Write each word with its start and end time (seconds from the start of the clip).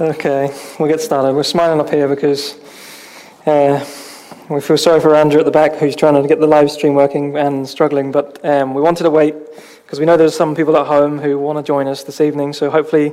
Okay, 0.00 0.50
we'll 0.80 0.88
get 0.88 1.02
started. 1.02 1.34
We're 1.34 1.42
smiling 1.42 1.78
up 1.78 1.90
here 1.90 2.08
because 2.08 2.58
uh, 3.44 3.84
we 4.48 4.58
feel 4.62 4.78
sorry 4.78 5.00
for 5.00 5.14
Andrew 5.14 5.38
at 5.38 5.44
the 5.44 5.50
back 5.50 5.74
who's 5.74 5.94
trying 5.94 6.20
to 6.20 6.26
get 6.26 6.40
the 6.40 6.46
live 6.46 6.70
stream 6.70 6.94
working 6.94 7.36
and 7.36 7.68
struggling, 7.68 8.10
but 8.10 8.42
um, 8.42 8.72
we 8.72 8.80
wanted 8.80 9.02
to 9.02 9.10
wait 9.10 9.34
because 9.84 10.00
we 10.00 10.06
know 10.06 10.16
there's 10.16 10.34
some 10.34 10.56
people 10.56 10.78
at 10.78 10.86
home 10.86 11.18
who 11.18 11.38
want 11.38 11.58
to 11.58 11.62
join 11.62 11.86
us 11.88 12.04
this 12.04 12.22
evening, 12.22 12.54
so 12.54 12.70
hopefully 12.70 13.12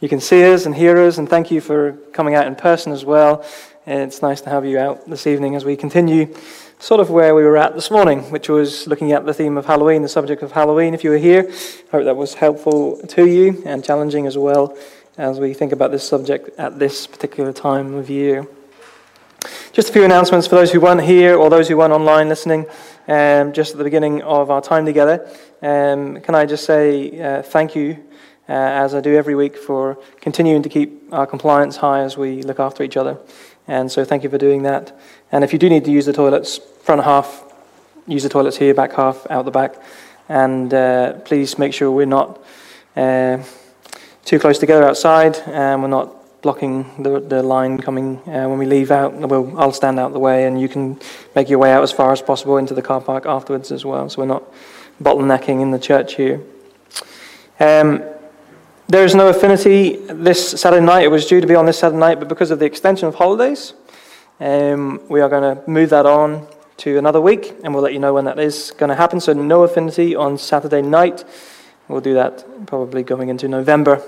you 0.00 0.10
can 0.10 0.20
see 0.20 0.44
us 0.44 0.66
and 0.66 0.74
hear 0.74 0.98
us, 0.98 1.16
and 1.16 1.26
thank 1.26 1.50
you 1.50 1.58
for 1.62 1.92
coming 2.12 2.34
out 2.34 2.46
in 2.46 2.54
person 2.54 2.92
as 2.92 3.02
well. 3.02 3.42
It's 3.86 4.20
nice 4.20 4.42
to 4.42 4.50
have 4.50 4.66
you 4.66 4.78
out 4.78 5.08
this 5.08 5.26
evening 5.26 5.56
as 5.56 5.64
we 5.64 5.74
continue 5.74 6.34
sort 6.78 7.00
of 7.00 7.08
where 7.08 7.34
we 7.34 7.44
were 7.44 7.56
at 7.56 7.74
this 7.74 7.90
morning, 7.90 8.30
which 8.30 8.50
was 8.50 8.86
looking 8.86 9.12
at 9.12 9.24
the 9.24 9.32
theme 9.32 9.56
of 9.56 9.64
Halloween, 9.64 10.02
the 10.02 10.08
subject 10.08 10.42
of 10.42 10.52
Halloween. 10.52 10.92
If 10.92 11.02
you 11.02 11.10
were 11.10 11.18
here, 11.18 11.46
I 11.48 11.90
hope 11.92 12.04
that 12.04 12.16
was 12.16 12.34
helpful 12.34 12.98
to 13.08 13.26
you 13.26 13.62
and 13.64 13.82
challenging 13.82 14.26
as 14.26 14.36
well 14.36 14.76
as 15.20 15.38
we 15.38 15.52
think 15.52 15.70
about 15.70 15.90
this 15.90 16.02
subject 16.02 16.48
at 16.58 16.78
this 16.78 17.06
particular 17.06 17.52
time 17.52 17.92
of 17.92 18.08
year. 18.08 18.46
Just 19.70 19.90
a 19.90 19.92
few 19.92 20.02
announcements 20.02 20.46
for 20.46 20.54
those 20.54 20.72
who 20.72 20.80
weren't 20.80 21.02
here 21.02 21.36
or 21.36 21.50
those 21.50 21.68
who 21.68 21.76
weren't 21.76 21.92
online 21.92 22.30
listening 22.30 22.64
um, 23.06 23.52
just 23.52 23.72
at 23.72 23.78
the 23.78 23.84
beginning 23.84 24.22
of 24.22 24.50
our 24.50 24.62
time 24.62 24.86
together. 24.86 25.28
Um, 25.60 26.20
can 26.22 26.34
I 26.34 26.46
just 26.46 26.64
say 26.64 27.20
uh, 27.20 27.42
thank 27.42 27.76
you, 27.76 28.02
uh, 28.48 28.52
as 28.52 28.94
I 28.94 29.02
do 29.02 29.14
every 29.14 29.34
week, 29.34 29.58
for 29.58 29.98
continuing 30.22 30.62
to 30.62 30.70
keep 30.70 31.12
our 31.12 31.26
compliance 31.26 31.76
high 31.76 32.00
as 32.00 32.16
we 32.16 32.42
look 32.42 32.58
after 32.58 32.82
each 32.82 32.96
other. 32.96 33.18
And 33.68 33.92
so 33.92 34.06
thank 34.06 34.24
you 34.24 34.30
for 34.30 34.38
doing 34.38 34.62
that. 34.62 34.98
And 35.32 35.44
if 35.44 35.52
you 35.52 35.58
do 35.58 35.68
need 35.68 35.84
to 35.84 35.90
use 35.90 36.06
the 36.06 36.14
toilets, 36.14 36.56
front 36.82 37.04
half, 37.04 37.44
use 38.06 38.22
the 38.22 38.30
toilets 38.30 38.56
here, 38.56 38.72
back 38.72 38.94
half, 38.94 39.26
out 39.28 39.44
the 39.44 39.50
back. 39.50 39.74
And 40.30 40.72
uh, 40.72 41.12
please 41.26 41.58
make 41.58 41.74
sure 41.74 41.90
we're 41.90 42.06
not 42.06 42.42
uh, 42.96 43.42
too 44.30 44.38
close 44.38 44.60
together 44.60 44.84
outside 44.84 45.36
and 45.48 45.82
we're 45.82 45.88
not 45.88 46.40
blocking 46.40 46.84
the, 47.02 47.18
the 47.18 47.42
line 47.42 47.76
coming 47.76 48.16
uh, 48.28 48.46
when 48.46 48.58
we 48.58 48.64
leave 48.64 48.92
out. 48.92 49.12
We'll, 49.12 49.58
I'll 49.58 49.72
stand 49.72 49.98
out 49.98 50.12
the 50.12 50.20
way 50.20 50.46
and 50.46 50.60
you 50.60 50.68
can 50.68 51.00
make 51.34 51.48
your 51.48 51.58
way 51.58 51.72
out 51.72 51.82
as 51.82 51.90
far 51.90 52.12
as 52.12 52.22
possible 52.22 52.56
into 52.56 52.72
the 52.72 52.80
car 52.80 53.00
park 53.00 53.26
afterwards 53.26 53.72
as 53.72 53.84
well. 53.84 54.08
So 54.08 54.22
we're 54.22 54.28
not 54.28 54.44
bottlenecking 55.02 55.60
in 55.60 55.72
the 55.72 55.80
church 55.80 56.14
here. 56.14 56.40
Um, 57.58 58.04
there 58.86 59.04
is 59.04 59.16
no 59.16 59.30
affinity 59.30 59.96
this 60.06 60.60
Saturday 60.60 60.86
night. 60.86 61.02
It 61.02 61.10
was 61.10 61.26
due 61.26 61.40
to 61.40 61.46
be 61.48 61.56
on 61.56 61.66
this 61.66 61.80
Saturday 61.80 61.98
night, 61.98 62.20
but 62.20 62.28
because 62.28 62.52
of 62.52 62.60
the 62.60 62.66
extension 62.66 63.08
of 63.08 63.16
holidays, 63.16 63.74
um, 64.38 65.00
we 65.08 65.20
are 65.20 65.28
going 65.28 65.56
to 65.56 65.68
move 65.68 65.90
that 65.90 66.06
on 66.06 66.46
to 66.76 66.98
another 66.98 67.20
week, 67.20 67.52
and 67.64 67.74
we'll 67.74 67.82
let 67.82 67.94
you 67.94 67.98
know 67.98 68.14
when 68.14 68.26
that 68.26 68.38
is 68.38 68.70
going 68.78 68.90
to 68.90 68.94
happen. 68.94 69.18
So, 69.18 69.32
no 69.32 69.64
affinity 69.64 70.14
on 70.14 70.38
Saturday 70.38 70.82
night. 70.82 71.24
We'll 71.88 72.00
do 72.00 72.14
that 72.14 72.44
probably 72.68 73.02
going 73.02 73.30
into 73.30 73.48
November. 73.48 74.00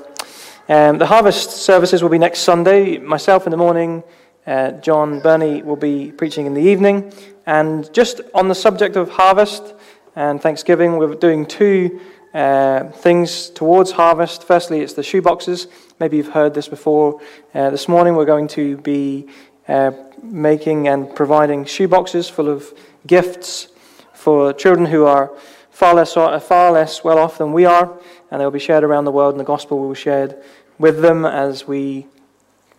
Um, 0.68 0.98
the 0.98 1.06
harvest 1.06 1.50
services 1.50 2.02
will 2.02 2.08
be 2.08 2.18
next 2.18 2.40
Sunday. 2.40 2.96
Myself 2.98 3.46
in 3.46 3.50
the 3.50 3.56
morning, 3.56 4.04
uh, 4.46 4.70
John 4.72 5.18
Burney 5.18 5.60
will 5.60 5.76
be 5.76 6.12
preaching 6.12 6.46
in 6.46 6.54
the 6.54 6.60
evening. 6.60 7.12
And 7.46 7.92
just 7.92 8.20
on 8.32 8.46
the 8.46 8.54
subject 8.54 8.94
of 8.94 9.10
harvest 9.10 9.74
and 10.14 10.40
Thanksgiving, 10.40 10.98
we're 10.98 11.16
doing 11.16 11.46
two 11.46 12.00
uh, 12.32 12.84
things 12.90 13.50
towards 13.50 13.90
harvest. 13.90 14.44
Firstly, 14.44 14.80
it's 14.80 14.92
the 14.92 15.02
shoeboxes. 15.02 15.66
Maybe 15.98 16.16
you've 16.16 16.28
heard 16.28 16.54
this 16.54 16.68
before. 16.68 17.20
Uh, 17.52 17.70
this 17.70 17.88
morning, 17.88 18.14
we're 18.14 18.24
going 18.24 18.46
to 18.48 18.76
be 18.76 19.26
uh, 19.66 19.90
making 20.22 20.86
and 20.86 21.12
providing 21.12 21.64
shoeboxes 21.64 22.30
full 22.30 22.48
of 22.48 22.72
gifts 23.04 23.66
for 24.14 24.52
children 24.52 24.86
who 24.86 25.06
are 25.06 25.32
far 25.72 25.94
less, 25.94 26.12
far 26.14 26.70
less 26.70 27.02
well 27.02 27.18
off 27.18 27.38
than 27.38 27.52
we 27.52 27.64
are, 27.64 27.98
and 28.30 28.40
they'll 28.40 28.50
be 28.50 28.60
shared 28.60 28.84
around 28.84 29.04
the 29.04 29.10
world, 29.10 29.32
and 29.32 29.40
the 29.40 29.44
gospel 29.44 29.80
will 29.80 29.90
be 29.90 29.98
shared 29.98 30.36
with 30.78 31.02
them 31.02 31.24
as 31.24 31.66
we 31.66 32.06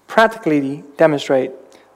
practically 0.07 0.83
demonstrate 0.97 1.51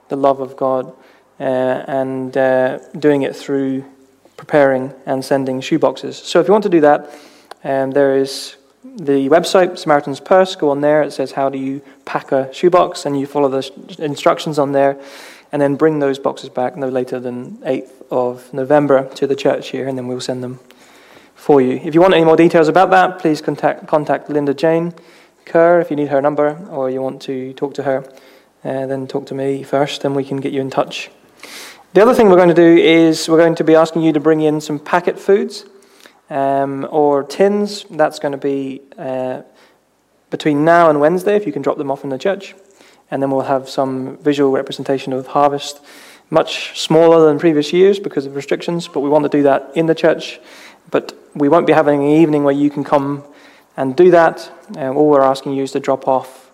the 0.08 0.16
love 0.16 0.40
of 0.40 0.56
God 0.56 0.92
uh, 1.40 1.42
and 1.42 2.36
uh, 2.36 2.78
doing 2.98 3.22
it 3.22 3.34
through 3.34 3.84
preparing 4.36 4.92
and 5.06 5.24
sending 5.24 5.60
shoeboxes. 5.60 6.14
So 6.14 6.40
if 6.40 6.48
you 6.48 6.52
want 6.52 6.64
to 6.64 6.70
do 6.70 6.80
that, 6.80 7.10
um, 7.64 7.92
there 7.92 8.16
is 8.16 8.56
the 8.82 9.28
website, 9.28 9.78
Samaritan's 9.78 10.20
Purse, 10.20 10.56
go 10.56 10.70
on 10.70 10.80
there. 10.80 11.02
It 11.02 11.12
says, 11.12 11.32
How 11.32 11.48
do 11.48 11.58
you 11.58 11.80
pack 12.04 12.32
a 12.32 12.52
shoebox? 12.52 13.06
And 13.06 13.18
you 13.18 13.26
follow 13.26 13.48
the 13.48 13.96
instructions 13.98 14.58
on 14.58 14.72
there, 14.72 15.00
and 15.52 15.60
then 15.60 15.76
bring 15.76 15.98
those 15.98 16.18
boxes 16.18 16.48
back 16.48 16.76
no 16.76 16.88
later 16.88 17.20
than 17.20 17.58
8th 17.58 17.90
of 18.10 18.52
November 18.52 19.08
to 19.14 19.26
the 19.26 19.36
church 19.36 19.70
here, 19.70 19.86
and 19.88 19.98
then 19.98 20.06
we'll 20.06 20.20
send 20.20 20.42
them 20.42 20.60
for 21.38 21.62
you. 21.62 21.80
If 21.82 21.94
you 21.94 22.00
want 22.00 22.14
any 22.14 22.24
more 22.24 22.36
details 22.36 22.68
about 22.68 22.90
that, 22.90 23.20
please 23.20 23.40
contact, 23.40 23.86
contact 23.86 24.28
Linda 24.28 24.52
Jane 24.52 24.92
Kerr 25.46 25.80
if 25.80 25.88
you 25.88 25.96
need 25.96 26.08
her 26.08 26.20
number 26.20 26.58
or 26.68 26.90
you 26.90 27.00
want 27.00 27.22
to 27.22 27.54
talk 27.54 27.74
to 27.74 27.84
her. 27.84 28.04
Uh, 28.64 28.86
then 28.86 29.06
talk 29.06 29.24
to 29.26 29.34
me 29.34 29.62
first, 29.62 30.04
and 30.04 30.16
we 30.16 30.24
can 30.24 30.38
get 30.38 30.52
you 30.52 30.60
in 30.60 30.68
touch. 30.68 31.10
The 31.94 32.02
other 32.02 32.12
thing 32.12 32.28
we're 32.28 32.36
going 32.36 32.48
to 32.48 32.54
do 32.54 32.76
is 32.76 33.28
we're 33.28 33.38
going 33.38 33.54
to 33.54 33.64
be 33.64 33.76
asking 33.76 34.02
you 34.02 34.12
to 34.12 34.20
bring 34.20 34.40
in 34.40 34.60
some 34.60 34.80
packet 34.80 35.18
foods 35.18 35.64
um, 36.28 36.86
or 36.90 37.22
tins. 37.22 37.84
That's 37.88 38.18
going 38.18 38.32
to 38.32 38.38
be 38.38 38.82
uh, 38.98 39.42
between 40.30 40.64
now 40.64 40.90
and 40.90 41.00
Wednesday, 41.00 41.36
if 41.36 41.46
you 41.46 41.52
can 41.52 41.62
drop 41.62 41.78
them 41.78 41.90
off 41.90 42.02
in 42.02 42.10
the 42.10 42.18
church. 42.18 42.54
And 43.12 43.22
then 43.22 43.30
we'll 43.30 43.42
have 43.42 43.68
some 43.68 44.18
visual 44.18 44.50
representation 44.50 45.12
of 45.12 45.28
harvest, 45.28 45.80
much 46.28 46.78
smaller 46.78 47.26
than 47.26 47.38
previous 47.38 47.72
years 47.72 48.00
because 48.00 48.26
of 48.26 48.34
restrictions, 48.34 48.88
but 48.88 49.00
we 49.00 49.08
want 49.08 49.22
to 49.22 49.30
do 49.30 49.44
that 49.44 49.70
in 49.76 49.86
the 49.86 49.94
church. 49.94 50.40
But 50.90 51.16
we 51.34 51.48
won't 51.48 51.66
be 51.66 51.72
having 51.72 52.00
an 52.00 52.08
evening 52.08 52.44
where 52.44 52.54
you 52.54 52.70
can 52.70 52.84
come 52.84 53.24
and 53.76 53.96
do 53.96 54.10
that. 54.10 54.50
Um, 54.76 54.96
all 54.96 55.08
we're 55.08 55.22
asking 55.22 55.52
you 55.52 55.62
is 55.62 55.72
to 55.72 55.80
drop 55.80 56.08
off 56.08 56.50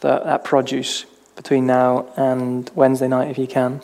the, 0.00 0.20
that 0.20 0.44
produce 0.44 1.06
between 1.36 1.66
now 1.66 2.06
and 2.16 2.70
Wednesday 2.74 3.08
night 3.08 3.30
if 3.30 3.38
you 3.38 3.46
can. 3.46 3.80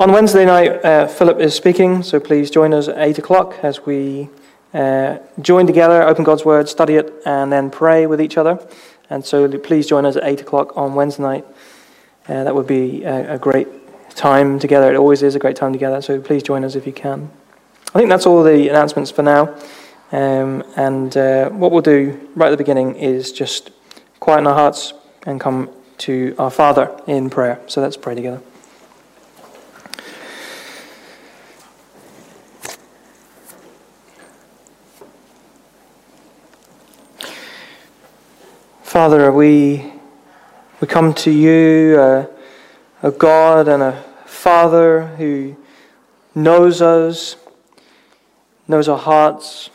On 0.00 0.10
Wednesday 0.10 0.44
night, 0.44 0.84
uh, 0.84 1.06
Philip 1.06 1.38
is 1.38 1.54
speaking, 1.54 2.02
so 2.02 2.18
please 2.18 2.50
join 2.50 2.74
us 2.74 2.88
at 2.88 2.98
8 2.98 3.18
o'clock 3.18 3.56
as 3.62 3.86
we 3.86 4.28
uh, 4.74 5.18
join 5.40 5.66
together, 5.66 6.02
open 6.02 6.24
God's 6.24 6.44
Word, 6.44 6.68
study 6.68 6.96
it, 6.96 7.12
and 7.24 7.52
then 7.52 7.70
pray 7.70 8.06
with 8.06 8.20
each 8.20 8.36
other. 8.36 8.58
And 9.10 9.24
so 9.24 9.46
please 9.58 9.86
join 9.86 10.06
us 10.06 10.16
at 10.16 10.24
8 10.24 10.40
o'clock 10.40 10.76
on 10.76 10.94
Wednesday 10.94 11.22
night. 11.22 11.44
Uh, 12.26 12.44
that 12.44 12.54
would 12.54 12.66
be 12.66 13.04
a, 13.04 13.34
a, 13.34 13.38
great 13.38 13.68
time 14.10 14.58
together. 14.58 14.92
It 14.92 14.96
always 14.96 15.22
is 15.22 15.34
a 15.34 15.38
great 15.38 15.56
time 15.56 15.72
together, 15.72 16.00
so 16.00 16.20
please 16.20 16.42
join 16.42 16.64
us 16.64 16.74
if 16.74 16.86
you 16.86 16.92
can. 16.92 17.30
I 17.94 17.98
think 17.98 18.08
that's 18.08 18.24
all 18.24 18.42
the 18.42 18.68
announcements 18.68 19.10
for 19.10 19.22
now. 19.22 19.54
Um, 20.12 20.64
and 20.76 21.14
uh, 21.14 21.50
what 21.50 21.72
we'll 21.72 21.82
do 21.82 22.18
right 22.34 22.46
at 22.46 22.50
the 22.50 22.56
beginning 22.56 22.96
is 22.96 23.32
just 23.32 23.70
quieten 24.18 24.46
our 24.46 24.54
hearts 24.54 24.94
and 25.26 25.38
come 25.38 25.68
to 25.98 26.34
our 26.38 26.50
Father 26.50 26.98
in 27.06 27.28
prayer. 27.28 27.60
So 27.66 27.82
let's 27.82 27.98
pray 27.98 28.14
together. 28.14 28.40
Father, 38.82 39.30
we, 39.32 39.92
we 40.80 40.86
come 40.86 41.12
to 41.14 41.30
you, 41.30 41.98
uh, 41.98 42.26
a 43.02 43.10
God 43.10 43.68
and 43.68 43.82
a 43.82 44.02
Father 44.24 45.06
who 45.16 45.56
knows 46.34 46.80
us, 46.80 47.36
knows 48.68 48.88
our 48.88 48.98
hearts, 48.98 49.70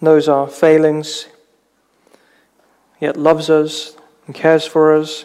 knows 0.00 0.28
our 0.28 0.48
failings, 0.48 1.26
yet 3.00 3.16
loves 3.16 3.48
us 3.50 3.96
and 4.26 4.34
cares 4.34 4.66
for 4.66 4.94
us 4.94 5.24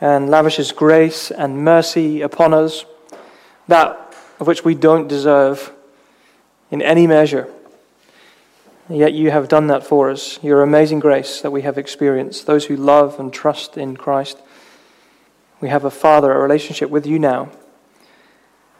and 0.00 0.28
lavishes 0.28 0.72
grace 0.72 1.30
and 1.30 1.64
mercy 1.64 2.20
upon 2.20 2.52
us, 2.52 2.84
that 3.68 4.14
of 4.38 4.46
which 4.46 4.64
we 4.64 4.74
don't 4.74 5.08
deserve 5.08 5.72
in 6.70 6.82
any 6.82 7.06
measure. 7.06 7.48
Yet 8.88 9.14
you 9.14 9.30
have 9.30 9.48
done 9.48 9.66
that 9.66 9.84
for 9.84 10.10
us, 10.10 10.38
your 10.44 10.62
amazing 10.62 11.00
grace 11.00 11.40
that 11.40 11.50
we 11.50 11.62
have 11.62 11.76
experienced. 11.76 12.46
Those 12.46 12.66
who 12.66 12.76
love 12.76 13.18
and 13.18 13.32
trust 13.32 13.76
in 13.76 13.96
Christ, 13.96 14.38
we 15.60 15.70
have 15.70 15.84
a 15.84 15.90
Father, 15.90 16.32
a 16.32 16.38
relationship 16.38 16.90
with 16.90 17.06
you 17.06 17.18
now. 17.18 17.50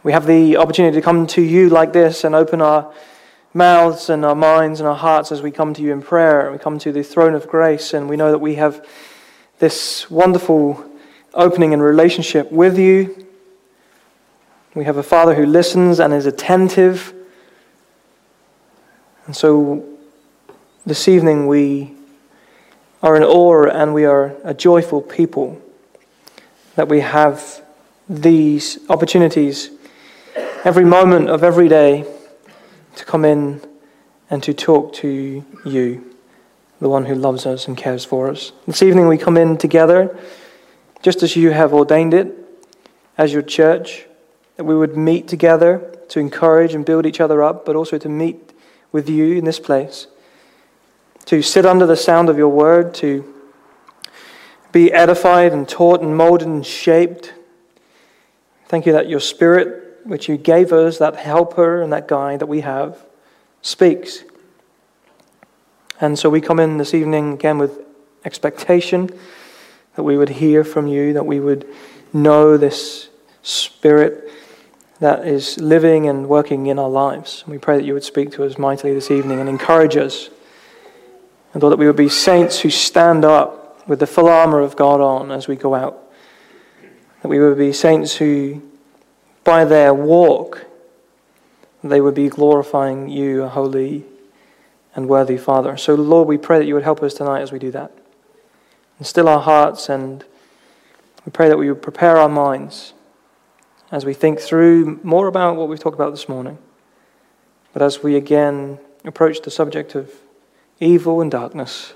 We 0.06 0.12
have 0.12 0.24
the 0.24 0.58
opportunity 0.58 0.94
to 0.94 1.02
come 1.02 1.26
to 1.26 1.42
you 1.42 1.68
like 1.68 1.92
this 1.92 2.22
and 2.22 2.32
open 2.32 2.62
our 2.62 2.92
mouths 3.52 4.08
and 4.08 4.24
our 4.24 4.36
minds 4.36 4.78
and 4.78 4.88
our 4.88 4.94
hearts 4.94 5.32
as 5.32 5.42
we 5.42 5.50
come 5.50 5.74
to 5.74 5.82
you 5.82 5.92
in 5.92 6.00
prayer. 6.00 6.52
We 6.52 6.58
come 6.58 6.78
to 6.78 6.92
the 6.92 7.02
throne 7.02 7.34
of 7.34 7.48
grace, 7.48 7.92
and 7.92 8.08
we 8.08 8.16
know 8.16 8.30
that 8.30 8.38
we 8.38 8.54
have 8.54 8.86
this 9.58 10.08
wonderful 10.08 10.88
opening 11.34 11.72
and 11.72 11.82
relationship 11.82 12.52
with 12.52 12.78
you. 12.78 13.26
We 14.76 14.84
have 14.84 14.96
a 14.96 15.02
Father 15.02 15.34
who 15.34 15.44
listens 15.44 15.98
and 15.98 16.14
is 16.14 16.24
attentive. 16.24 17.12
And 19.26 19.34
so 19.34 19.84
this 20.86 21.08
evening, 21.08 21.48
we 21.48 21.96
are 23.02 23.16
in 23.16 23.24
awe 23.24 23.64
and 23.64 23.92
we 23.92 24.04
are 24.04 24.36
a 24.44 24.54
joyful 24.54 25.02
people 25.02 25.60
that 26.76 26.86
we 26.86 27.00
have 27.00 27.60
these 28.08 28.78
opportunities 28.88 29.72
every 30.66 30.84
moment 30.84 31.30
of 31.30 31.44
every 31.44 31.68
day 31.68 32.04
to 32.96 33.04
come 33.04 33.24
in 33.24 33.60
and 34.28 34.42
to 34.42 34.52
talk 34.52 34.92
to 34.92 35.44
you 35.64 36.16
the 36.80 36.88
one 36.88 37.04
who 37.04 37.14
loves 37.14 37.46
us 37.46 37.68
and 37.68 37.76
cares 37.76 38.04
for 38.04 38.28
us. 38.28 38.50
This 38.66 38.82
evening 38.82 39.06
we 39.06 39.16
come 39.16 39.36
in 39.36 39.58
together, 39.58 40.18
just 41.02 41.22
as 41.22 41.36
you 41.36 41.50
have 41.50 41.72
ordained 41.72 42.14
it, 42.14 42.34
as 43.16 43.32
your 43.32 43.42
church, 43.42 44.06
that 44.56 44.64
we 44.64 44.76
would 44.76 44.96
meet 44.96 45.28
together 45.28 45.96
to 46.08 46.18
encourage 46.18 46.74
and 46.74 46.84
build 46.84 47.06
each 47.06 47.20
other 47.20 47.44
up, 47.44 47.64
but 47.64 47.76
also 47.76 47.96
to 47.96 48.08
meet 48.08 48.52
with 48.90 49.08
you 49.08 49.36
in 49.36 49.44
this 49.44 49.60
place, 49.60 50.08
to 51.26 51.42
sit 51.42 51.64
under 51.64 51.86
the 51.86 51.96
sound 51.96 52.28
of 52.28 52.36
your 52.36 52.48
word, 52.48 52.92
to 52.94 53.32
be 54.72 54.92
edified 54.92 55.52
and 55.52 55.68
taught 55.68 56.00
and 56.00 56.16
molded 56.16 56.48
and 56.48 56.66
shaped. 56.66 57.34
Thank 58.66 58.84
you 58.84 58.92
that 58.94 59.08
your 59.08 59.20
spirit, 59.20 59.84
which 60.06 60.28
you 60.28 60.36
gave 60.36 60.72
us, 60.72 60.98
that 60.98 61.16
helper 61.16 61.82
and 61.82 61.92
that 61.92 62.08
guide 62.08 62.40
that 62.40 62.46
we 62.46 62.60
have, 62.60 63.04
speaks 63.62 64.24
and 66.00 66.18
so 66.18 66.28
we 66.28 66.42
come 66.42 66.60
in 66.60 66.76
this 66.76 66.92
evening 66.92 67.32
again 67.32 67.56
with 67.56 67.80
expectation 68.24 69.08
that 69.94 70.02
we 70.02 70.18
would 70.18 70.28
hear 70.28 70.62
from 70.62 70.86
you, 70.86 71.14
that 71.14 71.24
we 71.24 71.40
would 71.40 71.66
know 72.12 72.56
this 72.56 73.08
Spirit 73.42 74.30
that 75.00 75.26
is 75.26 75.58
living 75.58 76.08
and 76.08 76.28
working 76.28 76.66
in 76.66 76.78
our 76.78 76.88
lives. 76.88 77.44
We 77.46 77.58
pray 77.58 77.76
that 77.76 77.84
you 77.84 77.94
would 77.94 78.04
speak 78.04 78.32
to 78.32 78.44
us 78.44 78.58
mightily 78.58 78.92
this 78.92 79.10
evening 79.10 79.40
and 79.40 79.48
encourage 79.48 79.96
us. 79.96 80.28
And 81.54 81.62
Lord, 81.62 81.72
that 81.72 81.78
we 81.78 81.86
would 81.86 81.96
be 81.96 82.08
saints 82.10 82.60
who 82.60 82.68
stand 82.68 83.24
up 83.24 83.88
with 83.88 84.00
the 84.00 84.06
full 84.06 84.28
armor 84.28 84.60
of 84.60 84.76
God 84.76 85.00
on 85.00 85.30
as 85.30 85.48
we 85.48 85.56
go 85.56 85.74
out. 85.74 85.98
That 87.22 87.28
we 87.28 87.38
would 87.38 87.56
be 87.56 87.72
saints 87.72 88.16
who, 88.16 88.60
by 89.46 89.64
their 89.64 89.94
walk, 89.94 90.66
they 91.82 92.00
would 92.00 92.14
be 92.14 92.28
glorifying 92.28 93.08
you, 93.08 93.44
a 93.44 93.48
holy 93.48 94.04
and 94.96 95.08
worthy 95.08 95.38
Father. 95.38 95.76
So, 95.76 95.94
Lord, 95.94 96.26
we 96.26 96.36
pray 96.36 96.58
that 96.58 96.66
you 96.66 96.74
would 96.74 96.82
help 96.82 97.02
us 97.02 97.14
tonight 97.14 97.42
as 97.42 97.52
we 97.52 97.58
do 97.58 97.70
that. 97.70 97.92
And 98.98 99.06
still 99.06 99.28
our 99.28 99.40
hearts, 99.40 99.88
and 99.88 100.24
we 101.24 101.30
pray 101.30 101.48
that 101.48 101.56
we 101.56 101.68
would 101.70 101.80
prepare 101.80 102.16
our 102.16 102.28
minds 102.28 102.92
as 103.92 104.04
we 104.04 104.14
think 104.14 104.40
through 104.40 104.98
more 105.04 105.28
about 105.28 105.56
what 105.56 105.68
we've 105.68 105.78
talked 105.78 105.94
about 105.94 106.10
this 106.10 106.28
morning. 106.28 106.58
But 107.72 107.82
as 107.82 108.02
we 108.02 108.16
again 108.16 108.78
approach 109.04 109.42
the 109.42 109.50
subject 109.50 109.94
of 109.94 110.12
evil 110.80 111.20
and 111.20 111.30
darkness, 111.30 111.94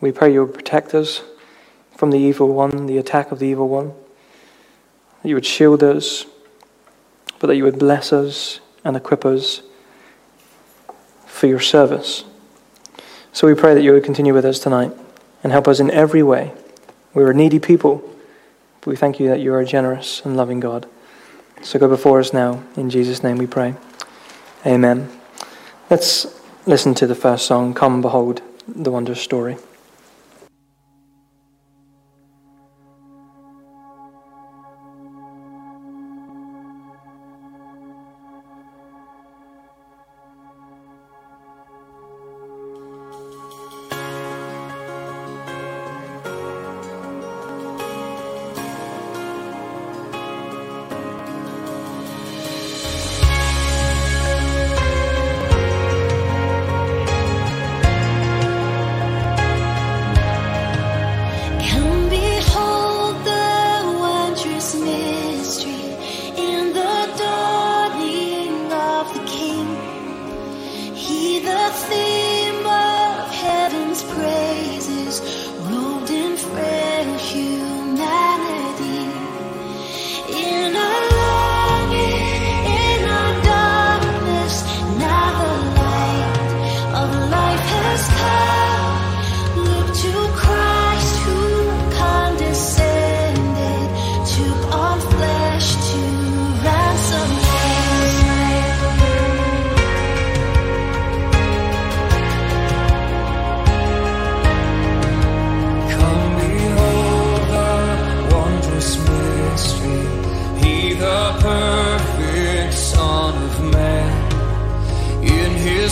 we 0.00 0.10
pray 0.10 0.32
you 0.32 0.44
would 0.44 0.54
protect 0.54 0.92
us 0.94 1.22
from 1.96 2.10
the 2.10 2.18
evil 2.18 2.48
one, 2.48 2.86
the 2.86 2.98
attack 2.98 3.30
of 3.30 3.38
the 3.38 3.46
evil 3.46 3.68
one, 3.68 3.92
that 5.22 5.28
you 5.28 5.36
would 5.36 5.46
shield 5.46 5.82
us, 5.84 6.26
but 7.44 7.48
that 7.48 7.56
you 7.56 7.64
would 7.64 7.78
bless 7.78 8.10
us 8.10 8.58
and 8.84 8.96
equip 8.96 9.26
us 9.26 9.60
for 11.26 11.46
your 11.46 11.60
service. 11.60 12.24
So 13.34 13.46
we 13.46 13.52
pray 13.52 13.74
that 13.74 13.82
you 13.82 13.92
would 13.92 14.02
continue 14.02 14.32
with 14.32 14.46
us 14.46 14.58
tonight 14.58 14.92
and 15.42 15.52
help 15.52 15.68
us 15.68 15.78
in 15.78 15.90
every 15.90 16.22
way. 16.22 16.54
We're 17.12 17.32
a 17.32 17.34
needy 17.34 17.58
people, 17.58 18.02
but 18.80 18.86
we 18.86 18.96
thank 18.96 19.20
you 19.20 19.28
that 19.28 19.40
you 19.40 19.52
are 19.52 19.60
a 19.60 19.66
generous 19.66 20.24
and 20.24 20.38
loving 20.38 20.58
God. 20.58 20.88
So 21.60 21.78
go 21.78 21.86
before 21.86 22.18
us 22.18 22.32
now. 22.32 22.62
In 22.78 22.88
Jesus' 22.88 23.22
name 23.22 23.36
we 23.36 23.46
pray. 23.46 23.74
Amen. 24.64 25.10
Let's 25.90 26.40
listen 26.64 26.94
to 26.94 27.06
the 27.06 27.14
first 27.14 27.44
song, 27.44 27.74
Come 27.74 28.00
Behold 28.00 28.40
the 28.66 28.90
Wondrous 28.90 29.20
Story. 29.20 29.58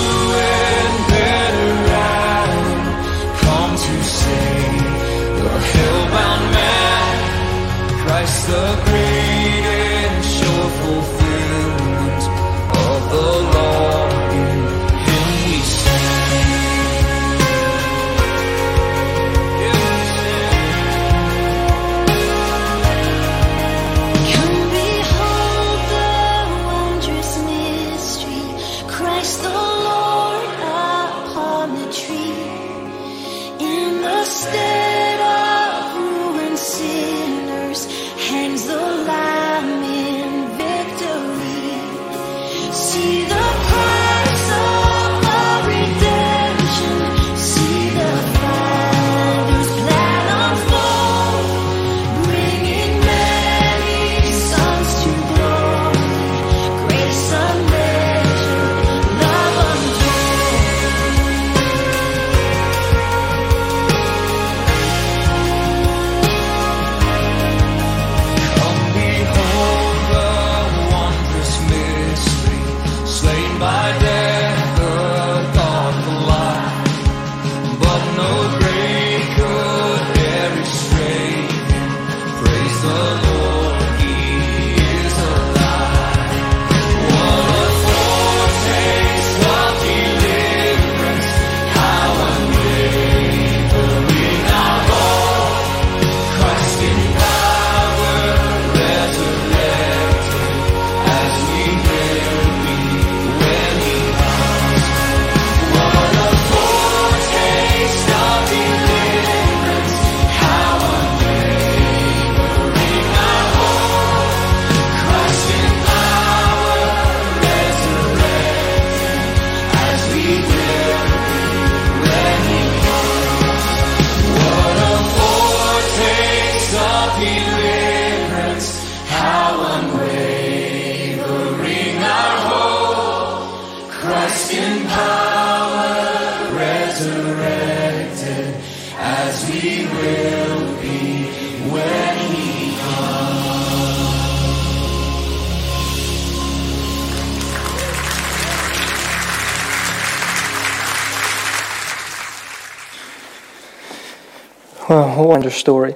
Story. 155.51 155.95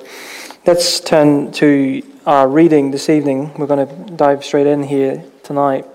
Let's 0.66 1.00
turn 1.00 1.52
to 1.52 2.02
our 2.26 2.48
reading 2.48 2.90
this 2.90 3.08
evening. 3.08 3.52
We're 3.54 3.66
going 3.66 3.86
to 3.86 4.12
dive 4.14 4.44
straight 4.44 4.66
in 4.66 4.82
here 4.82 5.24
tonight. 5.42 5.86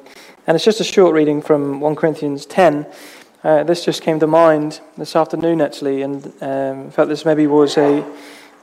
And 0.46 0.56
it's 0.56 0.66
just 0.66 0.82
a 0.82 0.84
short 0.84 1.14
reading 1.14 1.42
from 1.42 1.80
1 1.80 1.96
Corinthians 1.96 2.46
10. 2.46 2.86
Uh, 3.44 3.64
this 3.64 3.86
just 3.86 4.02
came 4.02 4.20
to 4.20 4.28
mind 4.28 4.82
this 4.98 5.16
afternoon, 5.16 5.62
actually, 5.62 6.02
and 6.02 6.26
um, 6.42 6.92
felt 6.92 7.10
this 7.10 7.26
maybe 7.26 7.48
was 7.48 7.78
a, 7.78 8.06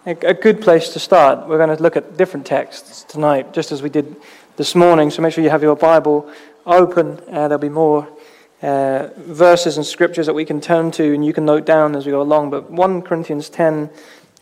a, 0.05 0.11
a 0.23 0.35
good 0.35 0.61
place 0.61 0.91
to 0.91 0.99
start. 0.99 1.49
We're 1.49 1.59
going 1.59 1.77
to 1.77 1.83
look 1.83 1.97
at 1.97 2.17
different 2.17 2.47
texts 2.47 3.05
tonight, 3.05 3.53
just 3.53 3.73
as 3.73 3.83
we 3.83 3.89
did 3.89 4.17
this 4.57 4.75
morning. 4.75 5.11
So 5.11 5.23
make 5.23 5.33
sure 5.33 5.43
you 5.43 5.51
have 5.51 5.63
your 5.63 5.77
Bible 5.77 6.31
open. 6.67 7.21
Uh, 7.29 7.49
there'll 7.49 7.59
be 7.59 7.69
more 7.69 8.09
uh, 8.63 9.09
verses 9.17 9.77
and 9.77 9.85
scriptures 9.85 10.27
that 10.27 10.35
we 10.35 10.45
can 10.45 10.61
turn 10.61 10.91
to, 10.93 11.15
and 11.15 11.25
you 11.25 11.33
can 11.33 11.45
note 11.45 11.67
down 11.67 11.95
as 11.95 12.07
we 12.07 12.13
go 12.13 12.23
along. 12.23 12.51
But 12.51 12.71
1 12.71 13.03
Corinthians 13.03 13.49
10 13.49 13.91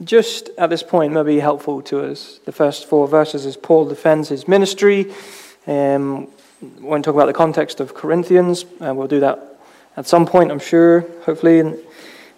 just 0.04 0.50
at 0.58 0.70
this 0.70 0.82
point 0.82 1.12
may 1.12 1.22
be 1.22 1.40
helpful 1.40 1.82
to 1.82 2.04
us. 2.04 2.40
The 2.44 2.52
first 2.52 2.86
four 2.86 3.08
verses 3.08 3.46
as 3.46 3.56
Paul 3.56 3.86
defends 3.86 4.28
his 4.28 4.48
ministry. 4.48 5.12
Um, 5.66 6.28
won't 6.80 7.04
talk 7.04 7.14
about 7.14 7.26
the 7.26 7.32
context 7.32 7.80
of 7.80 7.94
Corinthians. 7.94 8.64
Uh, 8.80 8.94
we'll 8.94 9.08
do 9.08 9.20
that 9.20 9.58
at 9.96 10.06
some 10.06 10.26
point, 10.26 10.50
I'm 10.50 10.58
sure, 10.58 11.00
hopefully. 11.24 11.60
And, 11.60 11.78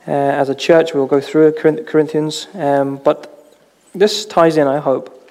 uh, 0.07 0.11
as 0.11 0.49
a 0.49 0.55
church, 0.55 0.95
we'll 0.95 1.07
go 1.07 1.21
through 1.21 1.53
Corinthians. 1.53 2.49
Um, 2.55 2.97
but 2.97 3.31
this 3.95 4.27
ties 4.27 4.57
in, 4.57 4.67
I 4.67 4.79
hope, 4.79 5.31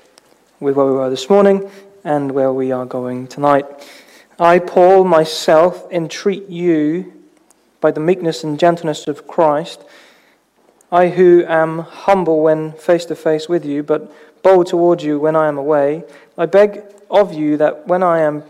with 0.60 0.76
where 0.76 0.86
we 0.86 0.94
were 0.94 1.10
this 1.10 1.30
morning 1.30 1.70
and 2.04 2.32
where 2.32 2.52
we 2.52 2.72
are 2.72 2.86
going 2.86 3.28
tonight. 3.28 3.66
I, 4.40 4.60
Paul, 4.60 5.04
myself, 5.04 5.92
entreat 5.92 6.50
you 6.50 7.14
by 7.82 7.92
the 7.92 8.00
meekness 8.00 8.44
and 8.44 8.60
gentleness 8.60 9.08
of 9.08 9.28
Christ 9.28 9.84
I 10.94 11.10
who 11.10 11.44
am 11.48 11.80
humble 11.80 12.44
when 12.44 12.74
face 12.74 13.06
to 13.06 13.16
face 13.16 13.50
with 13.50 13.66
you, 13.66 13.82
but 13.82 14.14
bold 14.44 14.68
towards 14.68 15.04
you 15.04 15.20
when 15.20 15.36
I 15.36 15.48
am 15.48 15.58
away, 15.58 16.04
I 16.38 16.46
beg 16.46 16.84
of 17.10 17.34
you 17.34 17.58
that 17.58 17.88
when 17.88 18.04
I 18.04 18.20
am 18.20 18.44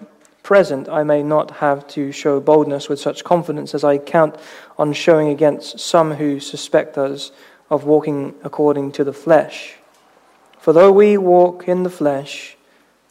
present 0.44 0.90
I 0.90 1.04
may 1.04 1.24
not 1.24 1.52
have 1.52 1.88
to 1.96 2.12
show 2.12 2.42
boldness 2.42 2.90
with 2.90 3.00
such 3.00 3.24
confidence 3.24 3.74
as 3.74 3.86
I 3.86 3.98
count 3.98 4.36
on 4.78 4.92
showing 4.92 5.30
against 5.30 5.80
some 5.80 6.16
who 6.16 6.42
suspect 6.42 6.98
us 6.98 7.32
of 7.70 7.86
walking 7.86 8.36
according 8.44 8.92
to 8.94 9.06
the 9.06 9.14
flesh. 9.14 9.76
For 10.60 10.74
though 10.74 10.92
we 10.92 11.18
walk 11.18 11.70
in 11.70 11.84
the 11.84 11.90
flesh, 11.90 12.58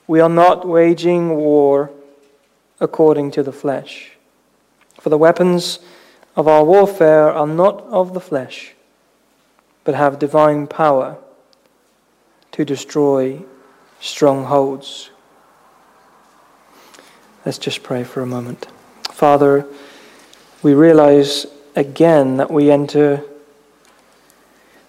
we 0.07 0.21
are 0.21 0.29
not 0.29 0.69
waging 0.69 1.37
war 1.37 1.91
according 2.81 3.31
to 3.31 3.43
the 3.43 3.53
flesh. 3.53 4.13
For 5.01 5.09
the 5.09 5.17
weapons 5.17 5.79
of 6.37 6.47
our 6.47 6.65
warfare 6.65 7.33
are 7.33 7.47
not 7.47 7.81
of 7.85 8.13
the 8.13 8.21
flesh 8.21 8.75
but 9.85 9.95
have 9.95 10.19
divine 10.19 10.67
power 10.67 11.19
to 12.53 12.65
destroy 12.65 13.43
strongholds. 14.01 15.11
Let's 17.45 17.59
just 17.59 17.83
pray 17.83 18.05
for 18.05 18.21
a 18.21 18.27
moment. 18.27 18.67
Father, 19.11 19.67
we 20.63 20.75
realize 20.75 21.47
again 21.75 22.37
that 22.37 22.51
we 22.51 22.71
enter 22.71 23.25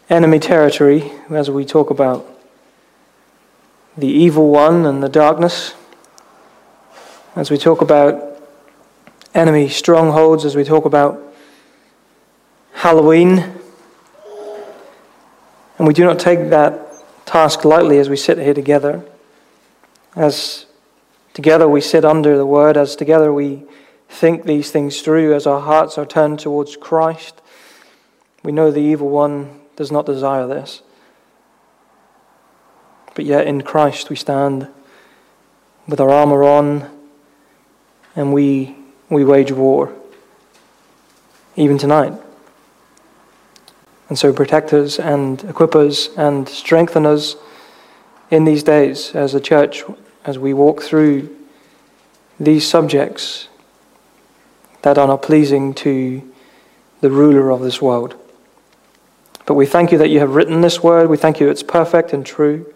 enemy 0.09 0.39
territory 0.39 1.11
as 1.29 1.49
we 1.49 1.65
talk 1.65 1.89
about 1.89 2.27
the 3.97 4.07
evil 4.07 4.49
one 4.49 4.85
and 4.85 5.01
the 5.01 5.09
darkness, 5.09 5.73
as 7.35 7.49
we 7.49 7.57
talk 7.57 7.81
about 7.81 8.41
enemy 9.33 9.69
strongholds, 9.69 10.45
as 10.45 10.55
we 10.55 10.63
talk 10.63 10.85
about 10.85 11.19
Halloween 12.73 13.59
and 15.77 15.87
we 15.87 15.93
do 15.93 16.03
not 16.03 16.19
take 16.19 16.49
that 16.49 16.79
task 17.25 17.65
lightly 17.65 17.97
as 17.97 18.09
we 18.09 18.17
sit 18.17 18.37
here 18.37 18.53
together. 18.53 19.03
As 20.15 20.65
together 21.33 21.67
we 21.67 21.81
sit 21.81 22.05
under 22.05 22.37
the 22.37 22.45
word, 22.45 22.77
as 22.77 22.95
together 22.95 23.33
we 23.33 23.63
think 24.07 24.43
these 24.43 24.69
things 24.71 25.01
through, 25.01 25.33
as 25.33 25.47
our 25.47 25.61
hearts 25.61 25.97
are 25.97 26.05
turned 26.05 26.39
towards 26.39 26.75
Christ, 26.75 27.41
we 28.43 28.51
know 28.51 28.69
the 28.69 28.79
evil 28.79 29.09
one 29.09 29.61
does 29.75 29.91
not 29.91 30.05
desire 30.05 30.45
this. 30.45 30.83
But 33.15 33.25
yet 33.25 33.47
in 33.47 33.61
Christ 33.61 34.09
we 34.09 34.15
stand 34.15 34.67
with 35.87 35.99
our 35.99 36.09
armor 36.09 36.43
on 36.43 36.89
and 38.15 38.31
we, 38.31 38.75
we 39.09 39.25
wage 39.25 39.51
war, 39.51 39.91
even 41.55 41.77
tonight. 41.77 42.13
And 44.13 44.19
so 44.19 44.31
protect 44.31 44.73
us 44.73 44.99
and 44.99 45.43
equip 45.45 45.75
us 45.75 46.15
and 46.15 46.47
strengthen 46.47 47.03
us 47.03 47.35
in 48.29 48.45
these 48.45 48.61
days 48.61 49.15
as 49.15 49.33
a 49.33 49.39
church 49.39 49.83
as 50.23 50.37
we 50.37 50.53
walk 50.53 50.83
through 50.83 51.35
these 52.39 52.63
subjects 52.63 53.47
that 54.83 54.99
are 54.99 55.07
not 55.07 55.23
pleasing 55.23 55.73
to 55.73 56.31
the 57.01 57.09
ruler 57.09 57.49
of 57.49 57.61
this 57.61 57.81
world. 57.81 58.13
But 59.47 59.55
we 59.55 59.65
thank 59.65 59.91
you 59.91 59.97
that 59.97 60.11
you 60.11 60.19
have 60.19 60.35
written 60.35 60.61
this 60.61 60.83
word. 60.83 61.09
We 61.09 61.17
thank 61.17 61.39
you 61.39 61.49
it's 61.49 61.63
perfect 61.63 62.13
and 62.13 62.23
true. 62.23 62.71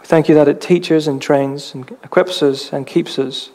We 0.00 0.06
thank 0.06 0.30
you 0.30 0.34
that 0.36 0.48
it 0.48 0.62
teaches 0.62 1.08
and 1.08 1.20
trains 1.20 1.74
and 1.74 1.86
equips 2.02 2.42
us 2.42 2.72
and 2.72 2.86
keeps 2.86 3.18
us. 3.18 3.50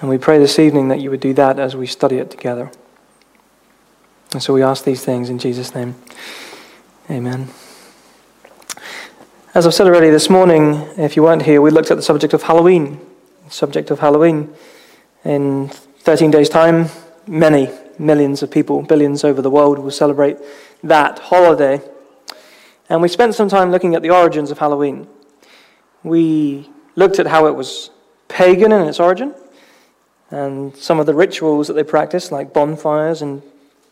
And 0.00 0.08
we 0.08 0.16
pray 0.16 0.38
this 0.38 0.58
evening 0.58 0.88
that 0.88 1.02
you 1.02 1.10
would 1.10 1.20
do 1.20 1.34
that 1.34 1.58
as 1.58 1.76
we 1.76 1.86
study 1.86 2.16
it 2.16 2.30
together. 2.30 2.72
And 4.32 4.42
so 4.42 4.54
we 4.54 4.62
ask 4.62 4.84
these 4.84 5.04
things 5.04 5.28
in 5.28 5.38
Jesus' 5.38 5.74
name. 5.74 5.94
Amen. 7.10 7.48
As 9.54 9.66
I've 9.66 9.74
said 9.74 9.86
already 9.86 10.08
this 10.08 10.30
morning, 10.30 10.76
if 10.96 11.16
you 11.16 11.22
weren't 11.22 11.42
here, 11.42 11.60
we 11.60 11.70
looked 11.70 11.90
at 11.90 11.98
the 11.98 12.02
subject 12.02 12.32
of 12.32 12.44
Halloween. 12.44 12.98
The 13.44 13.50
subject 13.50 13.90
of 13.90 13.98
Halloween. 13.98 14.54
In 15.24 15.68
13 15.68 16.30
days' 16.30 16.48
time, 16.48 16.86
many, 17.26 17.68
millions 17.98 18.42
of 18.42 18.50
people, 18.50 18.80
billions 18.80 19.22
over 19.22 19.42
the 19.42 19.50
world, 19.50 19.78
will 19.78 19.90
celebrate 19.90 20.38
that 20.82 21.18
holiday. 21.18 21.82
And 22.88 23.02
we 23.02 23.08
spent 23.08 23.34
some 23.34 23.50
time 23.50 23.70
looking 23.70 23.94
at 23.94 24.00
the 24.00 24.10
origins 24.10 24.50
of 24.50 24.58
Halloween. 24.58 25.08
We 26.02 26.70
looked 26.96 27.18
at 27.18 27.26
how 27.26 27.46
it 27.46 27.54
was 27.54 27.90
pagan 28.28 28.72
in 28.72 28.88
its 28.88 28.98
origin, 28.98 29.34
and 30.30 30.74
some 30.74 30.98
of 30.98 31.04
the 31.04 31.14
rituals 31.14 31.68
that 31.68 31.74
they 31.74 31.84
practiced, 31.84 32.32
like 32.32 32.54
bonfires 32.54 33.20
and 33.20 33.42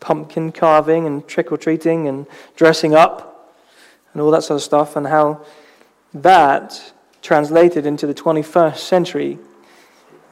pumpkin 0.01 0.51
carving 0.51 1.05
and 1.05 1.25
trick 1.25 1.49
or 1.51 1.57
treating 1.57 2.09
and 2.09 2.27
dressing 2.57 2.93
up 2.93 3.55
and 4.11 4.21
all 4.21 4.31
that 4.31 4.43
sort 4.43 4.57
of 4.57 4.61
stuff, 4.61 4.97
and 4.97 5.07
how 5.07 5.41
that 6.13 6.91
translated 7.21 7.85
into 7.85 8.05
the 8.05 8.13
21st 8.13 8.77
century 8.77 9.39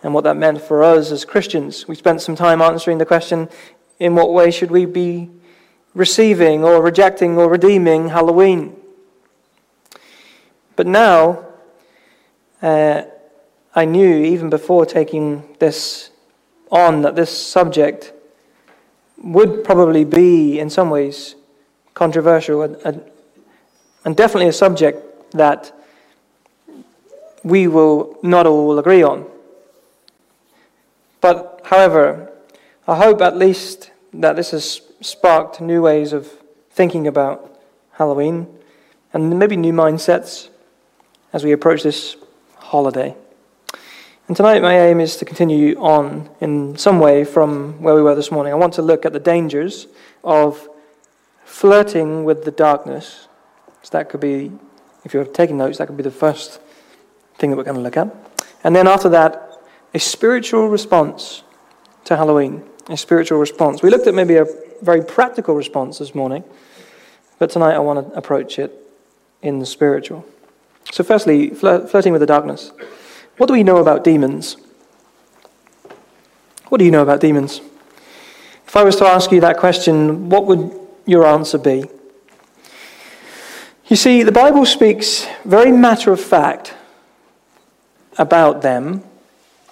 and 0.03 0.13
what 0.13 0.25
that 0.25 0.35
meant 0.35 0.61
for 0.61 0.83
us 0.83 1.11
as 1.11 1.23
Christians. 1.23 1.87
We 1.87 1.95
spent 1.95 2.21
some 2.21 2.35
time 2.35 2.61
answering 2.61 2.97
the 2.97 3.05
question 3.05 3.47
in 3.99 4.15
what 4.15 4.33
way 4.33 4.51
should 4.51 4.71
we 4.71 4.85
be 4.85 5.29
receiving 5.93 6.63
or 6.63 6.81
rejecting 6.81 7.37
or 7.37 7.47
redeeming 7.49 8.09
Halloween? 8.09 8.75
But 10.75 10.87
now, 10.87 11.45
uh, 12.61 13.03
I 13.75 13.85
knew 13.85 14.23
even 14.23 14.49
before 14.49 14.85
taking 14.85 15.55
this 15.59 16.09
on 16.71 17.01
that 17.01 17.15
this 17.15 17.29
subject 17.29 18.13
would 19.21 19.63
probably 19.63 20.05
be, 20.05 20.59
in 20.59 20.69
some 20.69 20.89
ways, 20.89 21.35
controversial 21.93 22.61
and, 22.61 23.03
and 24.05 24.15
definitely 24.15 24.47
a 24.47 24.53
subject 24.53 25.31
that 25.31 25.71
we 27.43 27.67
will 27.67 28.17
not 28.23 28.45
all 28.45 28.77
agree 28.79 29.03
on. 29.03 29.25
But, 31.21 31.61
however, 31.65 32.31
I 32.87 32.95
hope 32.95 33.21
at 33.21 33.37
least 33.37 33.91
that 34.13 34.35
this 34.35 34.51
has 34.51 34.81
sparked 35.01 35.61
new 35.61 35.81
ways 35.81 36.13
of 36.13 36.27
thinking 36.71 37.07
about 37.07 37.59
Halloween 37.93 38.47
and 39.13 39.37
maybe 39.37 39.57
new 39.57 39.73
mindsets 39.73 40.49
as 41.33 41.43
we 41.43 41.51
approach 41.51 41.83
this 41.83 42.15
holiday. 42.57 43.15
And 44.29 44.35
tonight, 44.35 44.61
my 44.61 44.79
aim 44.79 44.99
is 44.99 45.15
to 45.15 45.25
continue 45.25 45.75
on 45.79 46.29
in 46.39 46.77
some 46.77 46.99
way 46.99 47.23
from 47.23 47.81
where 47.81 47.95
we 47.95 48.03
were 48.03 48.13
this 48.13 48.31
morning. 48.31 48.53
I 48.53 48.57
want 48.57 48.75
to 48.75 48.83
look 48.83 49.03
at 49.03 49.11
the 49.11 49.19
dangers 49.19 49.87
of 50.23 50.69
flirting 51.45 52.25
with 52.25 52.45
the 52.45 52.51
darkness. 52.51 53.27
So, 53.81 53.97
that 53.97 54.07
could 54.07 54.19
be, 54.19 54.51
if 55.03 55.15
you're 55.15 55.25
taking 55.25 55.57
notes, 55.57 55.79
that 55.79 55.87
could 55.87 55.97
be 55.97 56.03
the 56.03 56.11
first 56.11 56.61
thing 57.39 57.49
that 57.49 57.57
we're 57.57 57.63
going 57.63 57.77
to 57.77 57.81
look 57.81 57.97
at. 57.97 58.15
And 58.63 58.75
then 58.75 58.87
after 58.87 59.09
that, 59.09 59.63
a 59.95 59.99
spiritual 59.99 60.67
response 60.69 61.41
to 62.05 62.15
Halloween. 62.15 62.63
a 62.87 62.97
spiritual 62.97 63.39
response. 63.39 63.81
We 63.81 63.89
looked 63.89 64.05
at 64.05 64.13
maybe 64.13 64.35
a 64.35 64.45
very 64.83 65.03
practical 65.03 65.55
response 65.55 65.97
this 65.97 66.13
morning, 66.13 66.43
but 67.39 67.49
tonight 67.49 67.73
I 67.73 67.79
want 67.79 68.07
to 68.07 68.15
approach 68.15 68.59
it 68.59 68.71
in 69.41 69.57
the 69.57 69.65
spiritual. 69.65 70.23
So, 70.91 71.03
firstly, 71.03 71.49
flirting 71.49 72.11
with 72.11 72.21
the 72.21 72.27
darkness. 72.27 72.71
What 73.39 73.47
do 73.47 73.53
we 73.53 73.63
know 73.63 73.77
about 73.77 74.03
demons? 74.03 74.57
What 76.67 76.79
do 76.79 76.83
you 76.83 76.91
know 76.91 77.01
about 77.01 77.21
demons? 77.21 77.61
If 78.67 78.75
I 78.75 78.83
was 78.83 78.97
to 78.97 79.05
ask 79.05 79.31
you 79.31 79.39
that 79.39 79.55
question, 79.55 80.27
what 80.29 80.45
would 80.45 80.77
your 81.05 81.25
answer 81.25 81.57
be? 81.57 81.85
You 83.87 83.95
see, 83.95 84.23
the 84.23 84.33
Bible 84.33 84.65
speaks 84.65 85.25
very 85.45 85.71
matter 85.71 86.11
of 86.11 86.19
fact 86.19 86.73
about 88.17 88.61
them, 88.61 89.03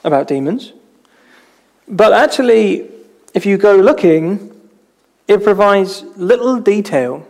about 0.05 0.29
demons. 0.29 0.71
But 1.89 2.13
actually, 2.13 2.89
if 3.33 3.45
you 3.45 3.57
go 3.57 3.75
looking, 3.75 4.50
it 5.27 5.43
provides 5.43 6.03
little 6.15 6.62
detail 6.62 7.27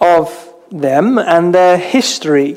of 0.00 0.54
them 0.70 1.18
and 1.18 1.52
their 1.52 1.76
history. 1.76 2.56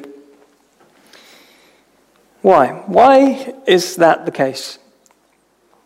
Why? 2.42 2.70
Why 2.88 3.54
is 3.68 3.96
that 3.98 4.26
the 4.26 4.32
case? 4.32 4.80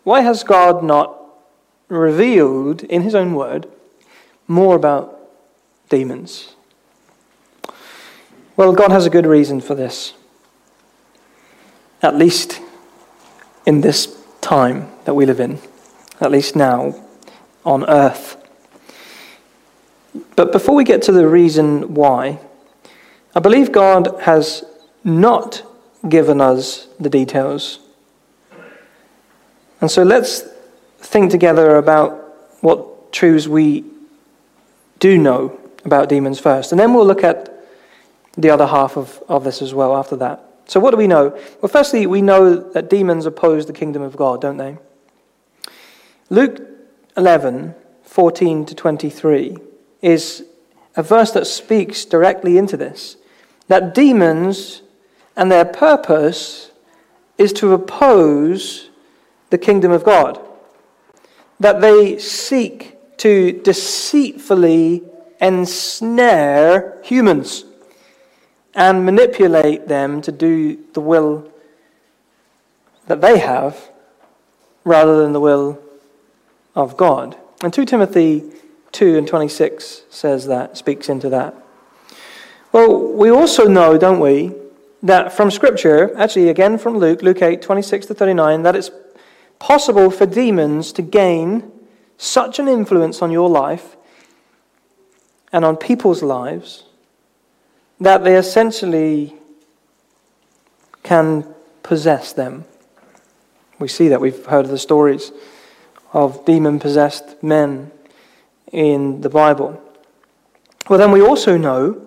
Why 0.04 0.22
has 0.22 0.44
God 0.44 0.84
not 0.84 1.20
revealed 1.90 2.84
in 2.84 3.02
His 3.02 3.16
own 3.16 3.34
word 3.34 3.68
more 4.48 4.76
about 4.76 5.20
demons? 5.90 6.56
Well, 8.56 8.74
God 8.74 8.92
has 8.92 9.06
a 9.06 9.10
good 9.10 9.26
reason 9.26 9.60
for 9.60 9.76
this, 9.76 10.14
at 12.02 12.16
least 12.16 12.62
in 13.66 13.82
this 13.82 14.18
time 14.40 14.90
that 15.04 15.14
we 15.14 15.26
live 15.26 15.42
in, 15.42 15.60
at 16.22 16.32
least 16.32 16.56
now 16.56 16.96
on 17.66 17.84
earth. 17.90 18.38
But 20.38 20.54
before 20.54 20.76
we 20.76 20.86
get 20.86 21.02
to 21.04 21.12
the 21.12 21.28
reason 21.28 21.96
why, 21.96 22.40
I 23.36 23.42
believe 23.42 23.74
God 23.74 24.22
has 24.22 24.64
not 25.04 25.64
given 26.10 26.42
us 26.42 26.88
the 27.00 27.10
details. 27.10 27.80
And 29.82 29.90
so 29.90 30.04
let's 30.04 30.44
think 31.00 31.32
together 31.32 31.76
about 31.76 32.12
what 32.62 33.12
truths 33.12 33.48
we 33.48 33.84
do 35.00 35.18
know 35.18 35.60
about 35.84 36.10
demons 36.10 36.40
first. 36.40 36.72
And 36.72 36.80
then 36.80 36.94
we'll 36.94 37.06
look 37.06 37.24
at 37.24 37.52
the 38.38 38.50
other 38.50 38.68
half 38.68 38.98
of, 38.98 39.24
of 39.28 39.44
this 39.44 39.62
as 39.62 39.74
well 39.74 39.96
after 39.96 40.15
that. 40.18 40.41
So, 40.68 40.80
what 40.80 40.91
do 40.91 40.98
we 40.98 41.08
know? 41.08 41.30
Well, 41.62 41.70
firstly, 41.70 42.08
we 42.08 42.22
know 42.22 42.56
that 42.56 42.89
demons 42.89 43.26
oppose 43.26 43.68
the 43.68 43.74
kingdom 43.74 44.02
of 44.02 44.15
God, 44.15 44.41
don't 44.41 44.58
they? 44.58 44.78
Luke 46.30 46.60
11, 47.15 47.76
14 48.04 48.65
to 48.65 48.76
23 48.76 49.58
is 50.02 50.44
a 50.96 51.04
verse 51.04 51.32
that 51.32 51.46
speaks 51.46 52.04
directly 52.04 52.58
into 52.58 52.78
this. 52.78 53.18
That 53.68 53.94
demons 53.94 54.82
and 55.36 55.52
their 55.52 55.65
purpose 55.65 56.71
is 57.38 57.52
to 57.54 57.74
oppose 57.74 58.89
the 59.50 59.58
kingdom 59.58 59.91
of 59.91 60.04
God. 60.04 60.39
That 61.60 61.82
they 61.82 62.17
seek 62.17 62.98
to 63.17 63.52
deceitfully 63.63 65.04
ensnare 65.39 66.98
humans 67.04 67.65
and 68.74 69.06
manipulate 69.06 69.88
them 69.88 70.21
to 70.21 70.32
do 70.32 70.78
the 70.93 71.02
will 71.02 71.52
that 73.08 73.21
they 73.21 73.39
have 73.39 73.89
rather 74.84 75.21
than 75.21 75.34
the 75.34 75.39
will 75.39 75.80
of 76.76 76.98
God. 76.98 77.38
And 77.63 77.74
2 77.74 77.86
Timothy 77.86 78.43
2 78.91 79.17
and 79.17 79.28
26 79.28 80.04
says 80.10 80.48
that, 80.48 80.78
speaks 80.78 81.10
into 81.10 81.30
that. 81.30 81.56
Well, 82.71 83.13
we 83.13 83.30
also 83.30 83.67
know, 83.67 83.98
don't 83.98 84.19
we, 84.19 84.54
that 85.03 85.34
from 85.34 85.51
Scripture, 85.51 86.15
actually 86.17 86.49
again 86.49 86.77
from 86.77 86.97
Luke, 86.97 87.21
Luke 87.21 87.41
8, 87.41 87.62
26 87.62 88.08
to 88.08 88.13
39, 88.13 88.63
that 88.63 88.75
it's 88.75 88.89
possible 89.60 90.10
for 90.10 90.25
demons 90.25 90.91
to 90.93 91.01
gain 91.01 91.71
such 92.17 92.60
an 92.60 92.67
influence 92.67 93.21
on 93.21 93.31
your 93.31 93.49
life 93.49 93.95
and 95.51 95.63
on 95.63 95.77
people's 95.77 96.23
lives 96.23 96.84
that 97.99 98.23
they 98.23 98.36
essentially 98.36 99.36
can 101.03 101.45
possess 101.84 102.34
them. 102.34 102.65
We 103.79 103.88
see 103.88 104.08
that. 104.10 104.19
We've 104.19 104.45
heard 104.45 104.65
of 104.65 104.71
the 104.71 104.77
stories 104.77 105.31
of 106.13 106.45
demon 106.45 106.79
possessed 106.79 107.41
men 107.43 107.91
in 108.71 109.21
the 109.21 109.29
Bible. 109.29 109.81
Well, 110.89 110.99
then 110.99 111.12
we 111.12 111.21
also 111.21 111.58
know, 111.58 112.05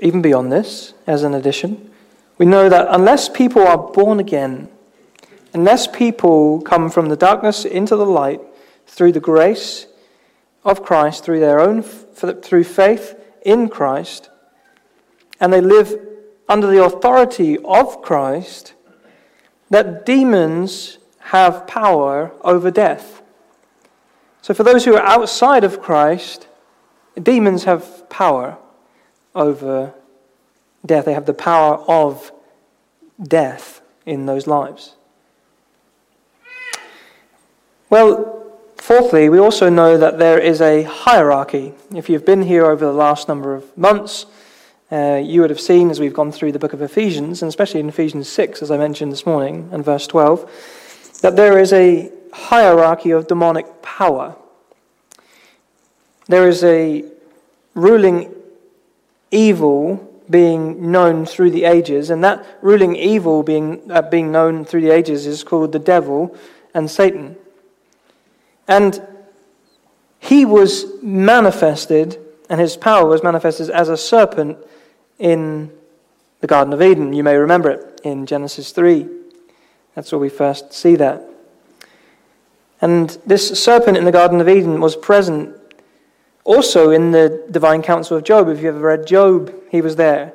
even 0.00 0.22
beyond 0.22 0.50
this, 0.50 0.94
as 1.06 1.22
an 1.22 1.34
addition, 1.34 1.90
we 2.38 2.46
know 2.46 2.68
that 2.68 2.88
unless 2.90 3.28
people 3.28 3.62
are 3.66 3.78
born 3.78 4.18
again, 4.18 4.68
unless 5.52 5.86
people 5.86 6.60
come 6.62 6.90
from 6.90 7.08
the 7.08 7.16
darkness 7.16 7.64
into 7.64 7.96
the 7.96 8.06
light 8.06 8.40
through 8.86 9.12
the 9.12 9.20
grace 9.20 9.86
of 10.64 10.82
Christ, 10.82 11.24
through 11.24 11.40
their 11.40 11.60
own, 11.60 11.82
through 11.82 12.64
faith 12.64 13.20
in 13.42 13.68
Christ, 13.68 14.30
and 15.38 15.52
they 15.52 15.60
live 15.60 15.94
under 16.48 16.66
the 16.66 16.82
authority 16.82 17.58
of 17.58 18.02
Christ, 18.02 18.74
that 19.70 20.04
demons 20.04 20.98
have 21.18 21.66
power 21.66 22.32
over 22.42 22.70
death. 22.70 23.22
So, 24.42 24.52
for 24.54 24.62
those 24.62 24.84
who 24.84 24.94
are 24.94 25.06
outside 25.06 25.64
of 25.64 25.80
Christ, 25.80 26.48
demons 27.20 27.64
have 27.64 28.08
power 28.10 28.58
over 29.34 29.94
death. 30.84 31.04
They 31.04 31.14
have 31.14 31.26
the 31.26 31.34
power 31.34 31.76
of 31.88 32.32
death 33.22 33.80
in 34.06 34.26
those 34.26 34.46
lives. 34.46 34.94
Well, 37.90 38.58
fourthly, 38.76 39.28
we 39.28 39.38
also 39.38 39.68
know 39.68 39.96
that 39.96 40.18
there 40.18 40.38
is 40.38 40.60
a 40.60 40.82
hierarchy. 40.82 41.74
If 41.94 42.08
you've 42.08 42.26
been 42.26 42.42
here 42.42 42.66
over 42.66 42.84
the 42.84 42.92
last 42.92 43.28
number 43.28 43.54
of 43.54 43.76
months, 43.78 44.26
uh, 44.90 45.20
you 45.24 45.40
would 45.40 45.50
have 45.50 45.60
seen 45.60 45.90
as 45.90 46.00
we've 46.00 46.14
gone 46.14 46.32
through 46.32 46.52
the 46.52 46.58
book 46.58 46.72
of 46.72 46.82
Ephesians, 46.82 47.42
and 47.42 47.48
especially 47.48 47.80
in 47.80 47.88
Ephesians 47.88 48.28
6, 48.28 48.62
as 48.62 48.70
I 48.70 48.76
mentioned 48.76 49.12
this 49.12 49.26
morning, 49.26 49.68
and 49.72 49.84
verse 49.84 50.06
12, 50.06 51.18
that 51.22 51.36
there 51.36 51.58
is 51.58 51.72
a 51.72 52.10
hierarchy 52.32 53.10
of 53.10 53.26
demonic 53.26 53.82
power. 53.82 54.36
There 56.26 56.48
is 56.48 56.64
a 56.64 57.04
ruling 57.74 58.34
evil 59.34 60.10
being 60.30 60.90
known 60.90 61.26
through 61.26 61.50
the 61.50 61.64
ages, 61.64 62.10
and 62.10 62.24
that 62.24 62.46
ruling 62.62 62.96
evil 62.96 63.42
being, 63.42 63.90
uh, 63.90 64.00
being 64.00 64.32
known 64.32 64.64
through 64.64 64.80
the 64.80 64.90
ages 64.90 65.26
is 65.26 65.44
called 65.44 65.72
the 65.72 65.78
devil 65.78 66.34
and 66.72 66.90
Satan. 66.90 67.36
And 68.66 69.06
he 70.18 70.46
was 70.46 70.86
manifested, 71.02 72.18
and 72.48 72.58
his 72.58 72.76
power 72.76 73.06
was 73.06 73.22
manifested 73.22 73.68
as 73.68 73.90
a 73.90 73.96
serpent 73.96 74.56
in 75.18 75.70
the 76.40 76.46
Garden 76.46 76.72
of 76.72 76.80
Eden. 76.80 77.12
You 77.12 77.22
may 77.22 77.36
remember 77.36 77.70
it 77.70 78.00
in 78.04 78.24
Genesis 78.24 78.72
3. 78.72 79.06
That's 79.94 80.10
where 80.10 80.18
we 80.18 80.30
first 80.30 80.72
see 80.72 80.96
that. 80.96 81.22
And 82.80 83.10
this 83.26 83.62
serpent 83.62 83.96
in 83.96 84.04
the 84.04 84.12
Garden 84.12 84.40
of 84.40 84.48
Eden 84.48 84.80
was 84.80 84.96
present 84.96 85.56
also 86.44 86.90
in 86.90 87.10
the 87.10 87.46
divine 87.50 87.82
council 87.82 88.16
of 88.16 88.24
Job. 88.24 88.48
If 88.48 88.60
you 88.60 88.68
ever 88.68 88.78
read 88.78 89.06
Job, 89.06 89.52
he 89.70 89.80
was 89.80 89.96
there. 89.96 90.34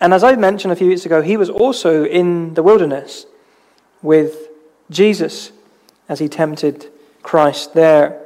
And 0.00 0.12
as 0.12 0.22
I 0.22 0.34
mentioned 0.36 0.72
a 0.72 0.76
few 0.76 0.88
weeks 0.88 1.06
ago, 1.06 1.22
he 1.22 1.36
was 1.36 1.48
also 1.48 2.04
in 2.04 2.54
the 2.54 2.62
wilderness 2.62 3.26
with 4.02 4.48
Jesus 4.90 5.52
as 6.08 6.18
he 6.18 6.28
tempted 6.28 6.90
Christ 7.22 7.74
there. 7.74 8.22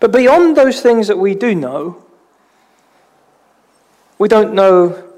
But 0.00 0.12
beyond 0.12 0.56
those 0.56 0.80
things 0.80 1.08
that 1.08 1.18
we 1.18 1.34
do 1.34 1.54
know, 1.54 2.04
we 4.18 4.28
don't 4.28 4.54
know 4.54 5.12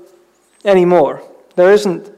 anymore. 0.65 1.23
There 1.57 1.73
isn't 1.73 2.11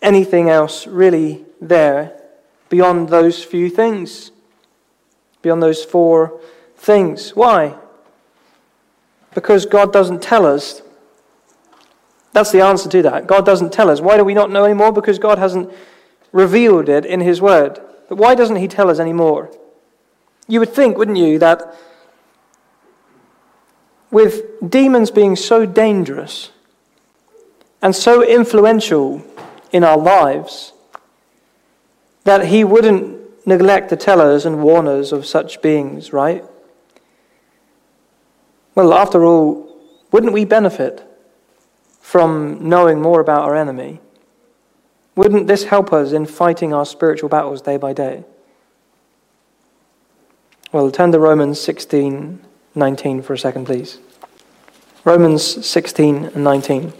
anything 0.00 0.48
else 0.48 0.86
really 0.86 1.44
there 1.60 2.20
beyond 2.68 3.08
those 3.08 3.42
few 3.42 3.68
things, 3.68 4.30
beyond 5.42 5.62
those 5.62 5.84
four 5.84 6.40
things. 6.76 7.34
Why? 7.34 7.76
Because 9.36 9.66
God 9.66 9.92
doesn't 9.92 10.22
tell 10.22 10.46
us. 10.46 10.80
That's 12.32 12.52
the 12.52 12.62
answer 12.62 12.88
to 12.88 13.02
that. 13.02 13.26
God 13.26 13.44
doesn't 13.44 13.70
tell 13.70 13.90
us. 13.90 14.00
Why 14.00 14.16
do 14.16 14.24
we 14.24 14.32
not 14.32 14.50
know 14.50 14.64
anymore? 14.64 14.92
Because 14.92 15.18
God 15.18 15.36
hasn't 15.36 15.70
revealed 16.32 16.88
it 16.88 17.04
in 17.04 17.20
His 17.20 17.38
Word. 17.38 17.78
But 18.08 18.16
why 18.16 18.34
doesn't 18.34 18.56
He 18.56 18.66
tell 18.66 18.88
us 18.88 18.98
anymore? 18.98 19.54
You 20.48 20.60
would 20.60 20.72
think, 20.72 20.96
wouldn't 20.96 21.18
you, 21.18 21.38
that 21.38 21.76
with 24.10 24.42
demons 24.66 25.10
being 25.10 25.36
so 25.36 25.66
dangerous 25.66 26.50
and 27.82 27.94
so 27.94 28.24
influential 28.24 29.22
in 29.70 29.84
our 29.84 29.98
lives, 29.98 30.72
that 32.24 32.46
He 32.46 32.64
wouldn't 32.64 33.46
neglect 33.46 33.90
to 33.90 33.96
tell 33.96 34.22
us 34.22 34.46
and 34.46 34.62
warn 34.62 34.88
us 34.88 35.12
of 35.12 35.26
such 35.26 35.60
beings, 35.60 36.10
right? 36.10 36.42
Well, 38.76 38.92
after 38.92 39.24
all, 39.24 39.74
wouldn't 40.12 40.34
we 40.34 40.44
benefit 40.44 41.02
from 42.00 42.68
knowing 42.68 43.00
more 43.00 43.20
about 43.20 43.42
our 43.42 43.56
enemy? 43.56 44.00
Wouldn't 45.16 45.46
this 45.46 45.64
help 45.64 45.92
us 45.94 46.12
in 46.12 46.26
fighting 46.26 46.74
our 46.74 46.84
spiritual 46.84 47.30
battles 47.30 47.62
day 47.62 47.78
by 47.78 47.94
day? 47.94 48.22
Well, 50.72 50.90
turn 50.90 51.10
to 51.12 51.18
Romans 51.18 51.60
16 51.60 52.44
19 52.74 53.22
for 53.22 53.32
a 53.32 53.38
second, 53.38 53.64
please. 53.64 53.98
Romans 55.04 55.66
16 55.66 56.26
and 56.26 56.44
19. 56.44 56.92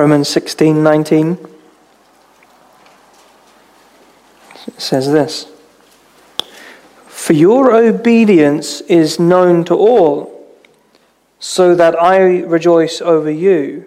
Romans 0.00 0.30
16 0.30 0.82
19 0.82 1.46
says 4.78 5.12
this 5.12 5.52
For 7.06 7.34
your 7.34 7.74
obedience 7.74 8.80
is 8.80 9.20
known 9.20 9.62
to 9.64 9.74
all, 9.74 10.56
so 11.38 11.74
that 11.74 12.02
I 12.02 12.40
rejoice 12.40 13.02
over 13.02 13.30
you. 13.30 13.84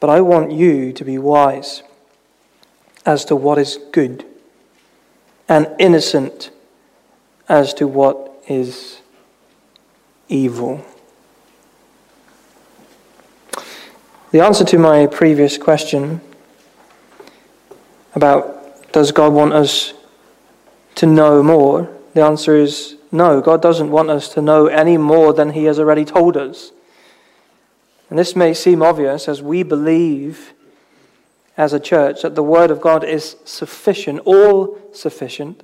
But 0.00 0.10
I 0.10 0.20
want 0.20 0.50
you 0.50 0.92
to 0.92 1.04
be 1.04 1.16
wise 1.16 1.84
as 3.04 3.24
to 3.26 3.36
what 3.36 3.56
is 3.56 3.78
good, 3.92 4.24
and 5.48 5.68
innocent 5.78 6.50
as 7.48 7.72
to 7.74 7.86
what 7.86 8.42
is 8.48 9.00
evil. 10.28 10.84
The 14.36 14.44
answer 14.44 14.66
to 14.66 14.78
my 14.78 15.06
previous 15.06 15.56
question 15.56 16.20
about 18.14 18.92
does 18.92 19.10
God 19.10 19.32
want 19.32 19.54
us 19.54 19.94
to 20.96 21.06
know 21.06 21.42
more, 21.42 21.90
the 22.12 22.22
answer 22.22 22.54
is 22.54 22.96
no. 23.10 23.40
God 23.40 23.62
doesn't 23.62 23.90
want 23.90 24.10
us 24.10 24.28
to 24.34 24.42
know 24.42 24.66
any 24.66 24.98
more 24.98 25.32
than 25.32 25.52
He 25.52 25.64
has 25.64 25.78
already 25.78 26.04
told 26.04 26.36
us. 26.36 26.70
And 28.10 28.18
this 28.18 28.36
may 28.36 28.52
seem 28.52 28.82
obvious 28.82 29.26
as 29.26 29.40
we 29.40 29.62
believe 29.62 30.52
as 31.56 31.72
a 31.72 31.80
church 31.80 32.20
that 32.20 32.34
the 32.34 32.42
Word 32.42 32.70
of 32.70 32.82
God 32.82 33.04
is 33.04 33.36
sufficient, 33.46 34.18
all 34.26 34.78
sufficient. 34.92 35.62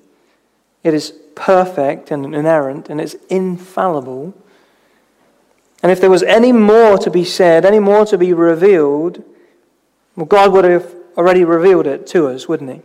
It 0.83 0.95
is 0.95 1.13
perfect 1.35 2.11
and 2.11 2.35
inerrant, 2.35 2.89
and 2.89 3.03
it's 3.03 3.17
infallible. 3.29 4.33
And 5.83 5.91
if 5.91 6.01
there 6.01 6.11
was 6.11 6.23
any 6.23 6.53
more 6.53 6.97
to 6.99 7.11
be 7.11 7.25
said, 7.25 7.65
any 7.65 7.81
more 7.81 8.07
to 8.07 8.17
be 8.17 8.33
revealed, 8.33 9.25
well, 10.15 10.27
God 10.27 10.53
would 10.53 10.65
have 10.65 10.95
already 11.17 11.45
revealed 11.45 11.87
it 11.87 12.07
to 12.09 12.29
us, 12.29 12.49
wouldn't 12.49 12.71
He? 12.71 12.83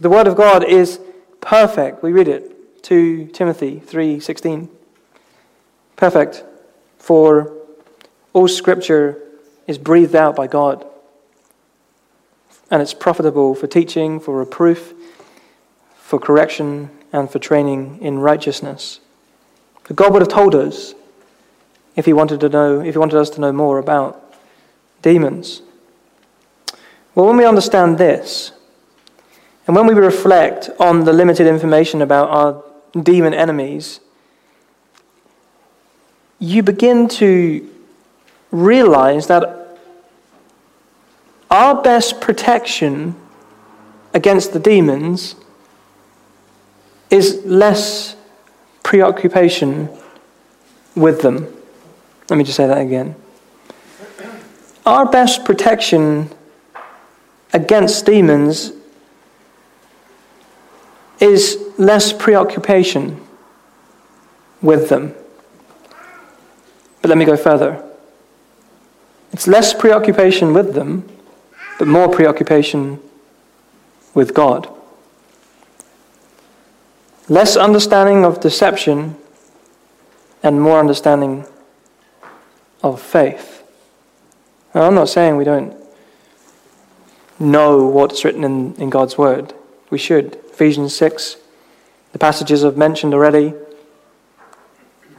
The 0.00 0.10
Word 0.10 0.26
of 0.26 0.34
God 0.34 0.64
is 0.64 0.98
perfect. 1.40 2.02
We 2.02 2.12
read 2.12 2.26
it, 2.26 2.82
2 2.82 3.26
Timothy 3.32 3.80
3:16. 3.86 4.68
Perfect, 5.96 6.42
for 6.98 7.52
all 8.32 8.48
Scripture 8.48 9.22
is 9.68 9.78
breathed 9.78 10.16
out 10.16 10.34
by 10.34 10.48
God, 10.48 10.84
and 12.70 12.82
it's 12.82 12.94
profitable 12.94 13.54
for 13.54 13.68
teaching, 13.68 14.18
for 14.18 14.36
reproof, 14.36 14.92
for 15.96 16.18
correction, 16.18 16.90
and 17.12 17.30
for 17.30 17.38
training 17.38 17.98
in 18.02 18.18
righteousness. 18.18 18.98
But 19.86 19.94
God 19.96 20.12
would 20.12 20.22
have 20.22 20.28
told 20.28 20.54
us 20.56 20.94
if 21.96 22.06
he 22.06 22.12
wanted 22.12 22.40
to 22.40 22.48
know, 22.48 22.80
if 22.80 22.94
he 22.94 22.98
wanted 22.98 23.18
us 23.18 23.30
to 23.30 23.40
know 23.40 23.52
more 23.52 23.78
about 23.78 24.34
demons. 25.02 25.62
Well, 27.14 27.26
when 27.26 27.36
we 27.36 27.44
understand 27.44 27.98
this, 27.98 28.52
and 29.66 29.76
when 29.76 29.86
we 29.86 29.94
reflect 29.94 30.70
on 30.78 31.04
the 31.04 31.12
limited 31.12 31.46
information 31.46 32.02
about 32.02 32.28
our 32.30 32.64
demon 33.02 33.32
enemies, 33.32 34.00
you 36.38 36.62
begin 36.62 37.08
to 37.08 37.70
realize 38.50 39.26
that 39.28 39.78
our 41.50 41.82
best 41.82 42.20
protection 42.20 43.14
against 44.12 44.52
the 44.52 44.58
demons 44.58 45.34
is 47.10 47.44
less 47.44 48.16
preoccupation 48.82 49.88
with 50.94 51.22
them. 51.22 51.46
Let 52.30 52.36
me 52.36 52.44
just 52.44 52.56
say 52.56 52.66
that 52.66 52.78
again. 52.78 53.14
Our 54.86 55.06
best 55.06 55.44
protection 55.44 56.30
against 57.52 58.06
demons 58.06 58.72
is 61.20 61.58
less 61.78 62.12
preoccupation 62.12 63.20
with 64.60 64.88
them. 64.88 65.14
But 67.00 67.08
let 67.10 67.18
me 67.18 67.24
go 67.24 67.36
further. 67.36 67.82
It's 69.32 69.46
less 69.46 69.74
preoccupation 69.74 70.54
with 70.54 70.74
them, 70.74 71.08
but 71.78 71.88
more 71.88 72.08
preoccupation 72.08 73.00
with 74.14 74.32
God. 74.32 74.68
Less 77.28 77.56
understanding 77.56 78.24
of 78.24 78.40
deception 78.40 79.16
and 80.42 80.60
more 80.60 80.78
understanding 80.78 81.46
of 82.84 83.00
faith. 83.00 83.62
Now, 84.74 84.82
I'm 84.82 84.94
not 84.94 85.08
saying 85.08 85.36
we 85.36 85.44
don't 85.44 85.74
know 87.40 87.86
what's 87.86 88.24
written 88.24 88.44
in, 88.44 88.74
in 88.74 88.90
God's 88.90 89.16
Word. 89.16 89.54
We 89.90 89.98
should. 89.98 90.34
Ephesians 90.52 90.94
6, 90.94 91.36
the 92.12 92.18
passages 92.18 92.64
I've 92.64 92.76
mentioned 92.76 93.14
already. 93.14 93.54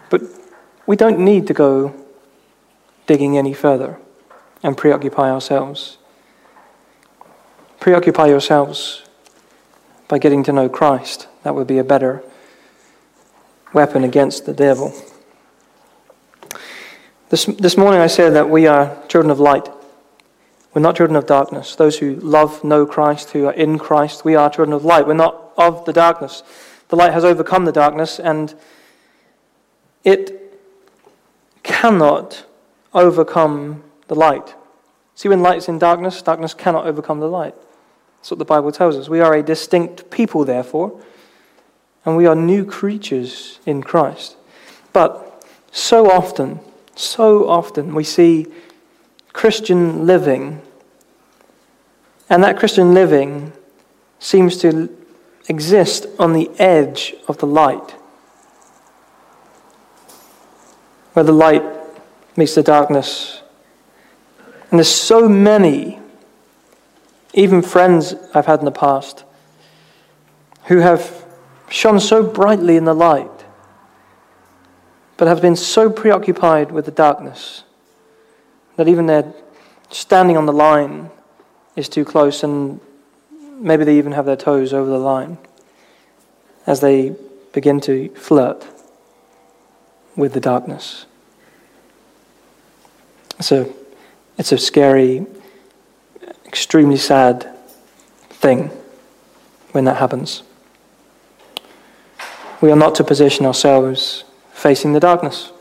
But 0.09 0.21
we 0.85 0.95
don't 0.95 1.19
need 1.19 1.47
to 1.47 1.53
go 1.53 1.93
digging 3.07 3.37
any 3.37 3.53
further 3.53 3.97
and 4.61 4.77
preoccupy 4.77 5.29
ourselves. 5.31 5.97
Preoccupy 7.79 8.27
yourselves 8.27 9.03
by 10.07 10.19
getting 10.19 10.43
to 10.43 10.53
know 10.53 10.69
Christ. 10.69 11.27
That 11.43 11.55
would 11.55 11.67
be 11.67 11.79
a 11.79 11.83
better 11.83 12.23
weapon 13.73 14.03
against 14.03 14.45
the 14.45 14.53
devil. 14.53 14.93
This, 17.29 17.45
this 17.45 17.75
morning 17.75 18.01
I 18.01 18.07
said 18.07 18.35
that 18.35 18.51
we 18.51 18.67
are 18.67 18.95
children 19.07 19.31
of 19.31 19.39
light. 19.39 19.67
We're 20.75 20.81
not 20.81 20.95
children 20.95 21.15
of 21.15 21.25
darkness. 21.25 21.75
Those 21.75 21.97
who 21.97 22.15
love, 22.17 22.63
know 22.63 22.85
Christ, 22.85 23.31
who 23.31 23.47
are 23.47 23.53
in 23.53 23.79
Christ, 23.79 24.23
we 24.23 24.35
are 24.35 24.47
children 24.47 24.73
of 24.73 24.85
light. 24.85 25.07
We're 25.07 25.15
not 25.15 25.51
of 25.57 25.85
the 25.85 25.93
darkness. 25.93 26.43
The 26.89 26.95
light 26.95 27.13
has 27.13 27.25
overcome 27.25 27.65
the 27.65 27.71
darkness, 27.71 28.19
and 28.19 28.53
it 30.03 30.59
cannot 31.63 32.45
overcome 32.93 33.83
the 34.07 34.15
light. 34.15 34.53
See, 35.15 35.27
when 35.27 35.41
light's 35.41 35.67
in 35.67 35.79
darkness, 35.79 36.21
darkness 36.21 36.53
cannot 36.53 36.85
overcome 36.85 37.21
the 37.21 37.27
light. 37.27 37.55
That's 38.19 38.29
what 38.29 38.37
the 38.37 38.45
Bible 38.45 38.71
tells 38.71 38.97
us. 38.97 39.09
We 39.09 39.21
are 39.21 39.33
a 39.33 39.41
distinct 39.41 40.11
people, 40.11 40.45
therefore, 40.45 41.01
and 42.05 42.15
we 42.15 42.27
are 42.27 42.35
new 42.35 42.65
creatures 42.65 43.59
in 43.65 43.81
Christ. 43.81 44.35
But 44.93 45.43
so 45.71 46.11
often, 46.11 46.59
so 46.95 47.47
often 47.49 47.93
we 47.93 48.03
see 48.03 48.47
Christian 49.33 50.07
living, 50.07 50.61
and 52.29 52.43
that 52.43 52.57
Christian 52.57 52.93
living 52.93 53.51
seems 54.19 54.57
to 54.57 54.89
exist 55.47 56.07
on 56.17 56.33
the 56.33 56.49
edge 56.57 57.13
of 57.27 57.37
the 57.37 57.45
light, 57.45 57.91
where 61.13 61.25
the 61.25 61.33
light 61.33 61.63
meets 62.35 62.55
the 62.55 62.63
darkness. 62.63 63.41
And 64.71 64.79
there's 64.79 64.87
so 64.87 65.29
many, 65.29 65.99
even 67.33 67.61
friends 67.61 68.15
I've 68.33 68.45
had 68.45 68.59
in 68.59 68.65
the 68.65 68.71
past, 68.71 69.23
who 70.65 70.79
have 70.79 71.25
shone 71.69 71.99
so 71.99 72.23
brightly 72.23 72.77
in 72.77 72.85
the 72.85 72.93
light 72.93 73.34
but 75.17 75.27
have 75.27 75.41
been 75.41 75.55
so 75.55 75.89
preoccupied 75.89 76.71
with 76.71 76.85
the 76.85 76.91
darkness 76.91 77.63
that 78.75 78.87
even 78.87 79.05
their 79.05 79.33
standing 79.89 80.35
on 80.35 80.45
the 80.45 80.53
line 80.53 81.09
is 81.75 81.87
too 81.87 82.03
close, 82.03 82.43
and 82.43 82.79
maybe 83.59 83.83
they 83.83 83.97
even 83.97 84.11
have 84.11 84.25
their 84.25 84.35
toes 84.35 84.73
over 84.73 84.89
the 84.89 84.99
line 84.99 85.37
as 86.67 86.81
they 86.81 87.15
begin 87.53 87.79
to 87.79 88.09
flirt 88.09 88.65
with 90.15 90.33
the 90.33 90.39
darkness. 90.39 91.05
It's 93.39 93.51
a, 93.51 93.69
it's 94.37 94.51
a 94.51 94.57
scary, 94.57 95.25
extremely 96.45 96.97
sad 96.97 97.49
thing 98.29 98.71
when 99.71 99.85
that 99.85 99.97
happens. 99.97 100.43
we 102.61 102.71
are 102.71 102.75
not 102.75 102.95
to 102.95 103.03
position 103.03 103.45
ourselves 103.45 104.23
facing 104.55 104.93
the 104.93 104.99
darkness. 104.99 105.51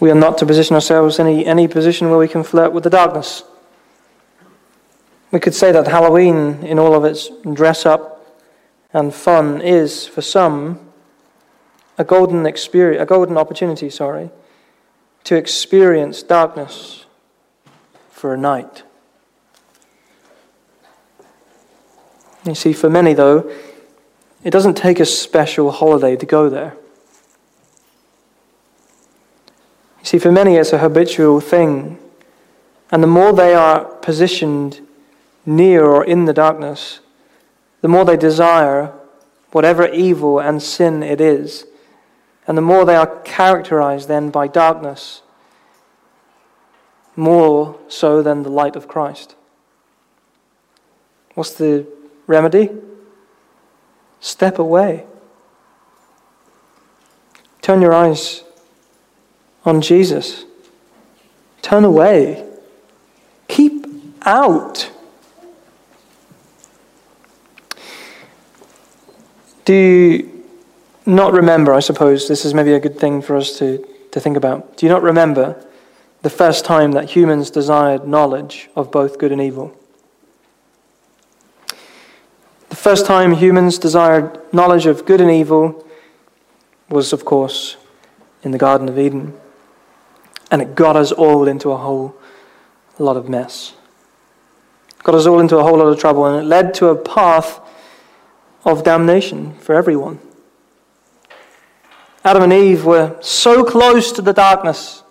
We 0.00 0.10
are 0.10 0.16
not 0.16 0.36
to 0.38 0.46
position 0.46 0.74
ourselves 0.74 1.18
in 1.18 1.26
any, 1.26 1.46
any 1.46 1.68
position 1.68 2.10
where 2.10 2.18
we 2.18 2.28
can 2.28 2.42
flirt 2.42 2.72
with 2.72 2.84
the 2.84 2.90
darkness. 2.90 3.44
We 5.30 5.40
could 5.40 5.54
say 5.54 5.72
that 5.72 5.86
Halloween, 5.86 6.64
in 6.64 6.78
all 6.78 6.94
of 6.94 7.04
its 7.04 7.30
dress 7.54 7.86
up 7.86 8.26
and 8.92 9.14
fun, 9.14 9.60
is, 9.60 10.06
for 10.06 10.20
some, 10.20 10.80
a 11.96 12.04
golden 12.04 12.44
experience, 12.46 13.00
a 13.00 13.06
golden 13.06 13.38
opportunity, 13.38 13.88
sorry, 13.88 14.30
to 15.22 15.36
experience 15.36 16.22
darkness 16.22 17.06
for 18.10 18.34
a 18.34 18.36
night. 18.36 18.82
You 22.44 22.54
see, 22.54 22.72
for 22.72 22.90
many, 22.90 23.14
though, 23.14 23.50
it 24.44 24.50
doesn't 24.50 24.74
take 24.74 25.00
a 25.00 25.06
special 25.06 25.70
holiday 25.70 26.16
to 26.16 26.26
go 26.26 26.50
there. 26.50 26.76
You 30.00 30.04
see, 30.04 30.18
for 30.18 30.30
many, 30.30 30.56
it's 30.56 30.74
a 30.74 30.78
habitual 30.78 31.40
thing. 31.40 31.98
And 32.90 33.02
the 33.02 33.08
more 33.08 33.32
they 33.32 33.54
are 33.54 33.86
positioned 33.86 34.86
near 35.46 35.84
or 35.84 36.04
in 36.04 36.26
the 36.26 36.34
darkness, 36.34 37.00
the 37.80 37.88
more 37.88 38.04
they 38.04 38.18
desire 38.18 38.92
whatever 39.52 39.88
evil 39.88 40.38
and 40.38 40.62
sin 40.62 41.02
it 41.02 41.22
is. 41.22 41.64
And 42.46 42.58
the 42.58 42.62
more 42.62 42.84
they 42.84 42.96
are 42.96 43.20
characterized 43.22 44.08
then 44.08 44.28
by 44.28 44.46
darkness, 44.46 45.22
more 47.16 47.78
so 47.88 48.20
than 48.22 48.42
the 48.42 48.50
light 48.50 48.76
of 48.76 48.88
Christ. 48.88 49.34
What's 51.34 51.54
the 51.54 51.86
remedy? 52.26 52.68
Step 54.24 54.58
away. 54.58 55.04
Turn 57.60 57.82
your 57.82 57.92
eyes 57.92 58.42
on 59.66 59.82
Jesus. 59.82 60.46
Turn 61.60 61.84
away. 61.84 62.42
Keep 63.48 63.86
out. 64.22 64.90
Do 69.66 69.74
you 69.74 70.46
not 71.04 71.34
remember, 71.34 71.74
I 71.74 71.80
suppose, 71.80 72.26
this 72.26 72.46
is 72.46 72.54
maybe 72.54 72.72
a 72.72 72.80
good 72.80 72.98
thing 72.98 73.20
for 73.20 73.36
us 73.36 73.58
to, 73.58 73.86
to 74.12 74.20
think 74.20 74.38
about. 74.38 74.78
Do 74.78 74.86
you 74.86 74.90
not 74.90 75.02
remember 75.02 75.62
the 76.22 76.30
first 76.30 76.64
time 76.64 76.92
that 76.92 77.10
humans 77.10 77.50
desired 77.50 78.08
knowledge 78.08 78.70
of 78.74 78.90
both 78.90 79.18
good 79.18 79.32
and 79.32 79.40
evil? 79.42 79.78
The 82.70 82.73
first 82.84 83.06
time 83.06 83.32
humans 83.32 83.78
desired 83.78 84.38
knowledge 84.52 84.84
of 84.84 85.06
good 85.06 85.18
and 85.18 85.30
evil 85.30 85.86
was, 86.90 87.14
of 87.14 87.24
course, 87.24 87.78
in 88.42 88.50
the 88.50 88.58
Garden 88.58 88.90
of 88.90 88.98
Eden. 88.98 89.32
And 90.50 90.60
it 90.60 90.74
got 90.74 90.94
us 90.94 91.10
all 91.10 91.48
into 91.48 91.70
a 91.70 91.78
whole 91.78 92.14
lot 92.98 93.16
of 93.16 93.26
mess. 93.26 93.72
Got 95.02 95.14
us 95.14 95.24
all 95.24 95.40
into 95.40 95.56
a 95.56 95.62
whole 95.62 95.78
lot 95.78 95.86
of 95.86 95.98
trouble, 95.98 96.26
and 96.26 96.44
it 96.44 96.46
led 96.46 96.74
to 96.74 96.88
a 96.88 96.94
path 96.94 97.58
of 98.66 98.84
damnation 98.84 99.54
for 99.54 99.74
everyone. 99.74 100.18
Adam 102.22 102.42
and 102.42 102.52
Eve 102.52 102.84
were 102.84 103.16
so 103.22 103.64
close 103.64 104.12
to 104.12 104.20
the 104.20 104.34
darkness 104.34 105.02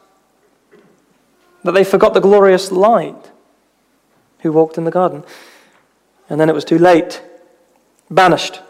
that 1.63 1.71
they 1.71 1.83
forgot 1.83 2.13
the 2.13 2.21
glorious 2.21 2.71
light 2.71 3.31
who 4.41 4.51
walked 4.51 4.77
in 4.77 4.83
the 4.83 4.91
garden. 4.91 5.23
And 6.29 6.39
then 6.39 6.49
it 6.49 6.53
was 6.53 6.65
too 6.65 6.77
late 6.77 7.23
banished. 8.09 8.61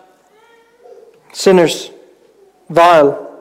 Sinners, 1.32 1.92
vile, 2.70 3.40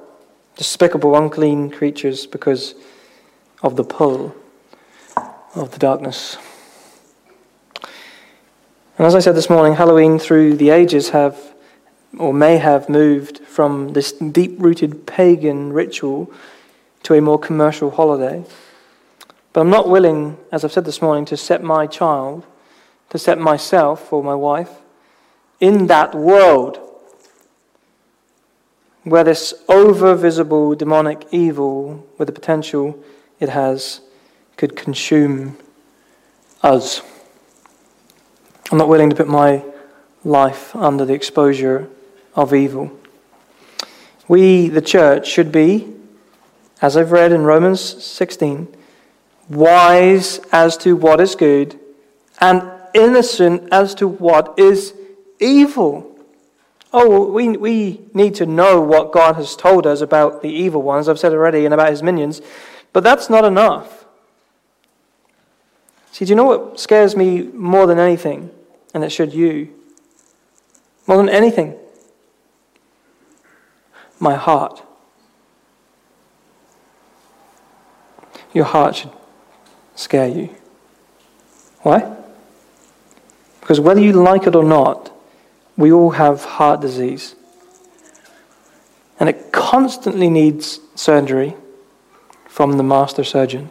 despicable, 0.57 1.16
unclean 1.16 1.70
creatures 1.70 2.26
because 2.26 2.74
of 3.62 3.76
the 3.76 3.85
pull 3.85 4.35
of 5.55 5.70
the 5.72 5.78
darkness. 5.78 6.37
And 8.98 9.07
as 9.07 9.14
I 9.14 9.20
said 9.20 9.35
this 9.35 9.50
morning, 9.50 9.74
Halloween 9.74 10.18
through 10.18 10.57
the 10.57 10.70
ages 10.70 11.11
have 11.11 11.52
or 12.18 12.35
may 12.35 12.59
have 12.59 12.88
moved 12.88 13.38
from 13.40 13.94
this 13.94 14.12
deep 14.12 14.57
rooted 14.59 15.07
pagan 15.07 15.72
ritual 15.72 16.31
to 17.02 17.14
a 17.14 17.20
more 17.20 17.38
commercial 17.38 17.90
holiday. 17.90 18.44
But 19.52 19.62
I'm 19.62 19.70
not 19.70 19.88
willing, 19.88 20.38
as 20.50 20.64
I've 20.64 20.72
said 20.72 20.85
this 20.85 21.00
morning, 21.00 21.24
to 21.26 21.37
set 21.37 21.62
my 21.62 21.87
child, 21.87 22.44
to 23.11 23.18
set 23.18 23.38
myself 23.38 24.12
or 24.12 24.22
my 24.22 24.35
wife 24.35 24.82
in 25.62 25.87
that 25.87 26.12
world 26.12 26.77
where 29.05 29.22
this 29.22 29.55
over 29.68 30.14
visible 30.14 30.75
demonic 30.75 31.25
evil, 31.31 32.05
with 32.18 32.27
the 32.27 32.33
potential 32.33 33.03
it 33.38 33.48
has, 33.48 34.01
could 34.57 34.77
consume 34.77 35.57
us. 36.62 37.01
I'm 38.70 38.79
not 38.79 38.88
willing 38.88 39.11
to 39.11 39.16
put 39.16 39.29
my 39.29 39.64
life 40.25 40.75
under 40.75 41.05
the 41.05 41.14
exposure 41.14 41.88
of 42.35 42.53
evil. 42.53 42.90
We, 44.27 44.68
the 44.68 44.83
church, 44.83 45.29
should 45.29 45.53
be, 45.53 45.94
as 46.81 46.96
I've 46.96 47.12
read 47.12 47.31
in 47.31 47.42
Romans 47.42 47.81
16, 47.81 48.66
wise 49.48 50.40
as 50.51 50.77
to 50.79 50.96
what 50.96 51.20
is 51.20 51.37
good 51.37 51.79
and 52.40 52.68
innocent 52.94 53.68
as 53.72 53.94
to 53.96 54.09
what 54.09 54.59
is 54.59 54.94
evil. 55.42 56.09
Oh, 56.92 57.31
we, 57.31 57.48
we 57.50 58.00
need 58.12 58.35
to 58.37 58.46
know 58.46 58.81
what 58.81 59.12
God 59.12 59.37
has 59.37 59.57
told 59.57 59.87
us 59.87 60.00
about 60.00 60.42
the 60.42 60.50
evil 60.50 60.83
ones, 60.83 61.09
I've 61.09 61.18
said 61.18 61.33
already, 61.33 61.64
and 61.64 61.72
about 61.72 61.90
his 61.90 62.02
minions, 62.02 62.42
but 62.92 63.02
that's 63.02 63.31
not 63.31 63.44
enough. 63.44 64.05
See, 66.12 66.26
do 66.26 66.31
you 66.31 66.37
know 66.37 66.44
what 66.44 66.78
scares 66.78 67.16
me 67.16 67.42
more 67.42 67.87
than 67.87 67.98
anything? 67.98 68.50
And 68.92 69.02
it 69.02 69.11
should 69.11 69.33
you. 69.33 69.72
More 71.07 71.16
than 71.16 71.31
anything. 71.31 71.74
My 74.20 74.35
heart. 74.35 74.83
Your 78.52 78.66
heart 78.66 78.96
should 78.96 79.12
scare 79.94 80.28
you. 80.28 80.55
Why? 81.81 82.14
Because 83.61 83.81
whether 83.81 84.00
you 84.00 84.12
like 84.12 84.46
it 84.46 84.55
or 84.55 84.64
not, 84.64 85.12
we 85.77 85.93
all 85.93 86.11
have 86.11 86.45
heart 86.45 86.81
disease. 86.81 87.35
And 89.19 89.29
it 89.29 89.53
constantly 89.53 90.29
needs 90.29 90.81
surgery 90.95 91.55
from 92.49 92.77
the 92.77 92.83
master 92.83 93.25
surgeon. 93.25 93.71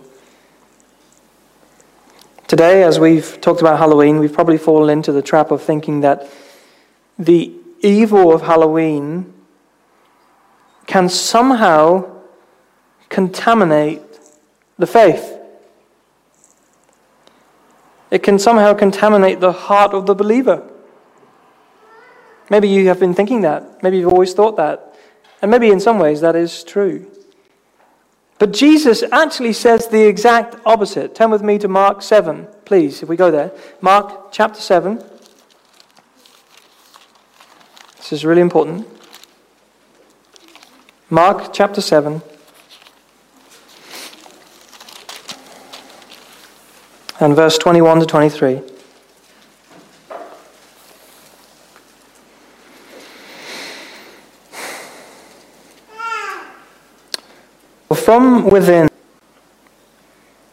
Today, 2.48 2.84
as 2.84 3.00
we've 3.00 3.40
talked 3.40 3.62
about 3.62 3.78
Halloween, 3.78 4.20
we've 4.20 4.34
probably 4.34 4.58
fallen 4.58 4.90
into 4.90 5.12
the 5.12 5.22
trap 5.22 5.52
of 5.52 5.62
thinking 5.62 6.02
that 6.02 6.30
the 7.18 7.54
evil 7.82 8.34
of 8.34 8.42
Halloween 8.42 9.34
can 10.86 11.08
somehow 11.08 12.10
contaminate 13.10 14.02
the 14.78 14.88
faith. 14.88 15.38
It 18.10 18.24
can 18.24 18.40
somehow 18.40 18.74
contaminate 18.74 19.40
the 19.40 19.54
heart 19.54 19.94
of 19.94 20.06
the 20.06 20.16
believer. 20.16 20.68
Maybe 22.52 22.68
you 22.68 22.90
have 22.90 23.00
been 23.00 23.14
thinking 23.14 23.42
that. 23.44 23.82
Maybe 23.82 24.00
you've 24.00 24.12
always 24.12 24.34
thought 24.34 24.58
that. 24.58 24.94
And 25.42 25.50
maybe 25.50 25.70
in 25.70 25.80
some 25.80 26.00
ways 26.00 26.20
that 26.20 26.36
is 26.36 26.66
true. 26.66 27.10
But 28.40 28.52
Jesus 28.52 29.04
actually 29.10 29.54
says 29.54 29.88
the 29.88 30.06
exact 30.06 30.58
opposite. 30.66 31.16
Turn 31.16 31.32
with 31.32 31.42
me 31.42 31.58
to 31.60 31.70
Mark 31.70 32.02
7, 32.02 32.50
please, 32.66 33.02
if 33.02 33.08
we 33.08 33.16
go 33.16 33.32
there. 33.32 33.54
Mark 33.80 34.34
chapter 34.34 34.60
7. 34.60 35.02
This 37.96 38.12
is 38.12 38.26
really 38.26 38.42
important. 38.42 38.86
Mark 41.10 41.54
chapter 41.54 41.80
7. 41.80 42.22
And 47.22 47.34
verse 47.34 47.58
21 47.58 48.02
to 48.02 48.06
23. 48.06 48.71
From 58.22 58.52
within, 58.52 58.88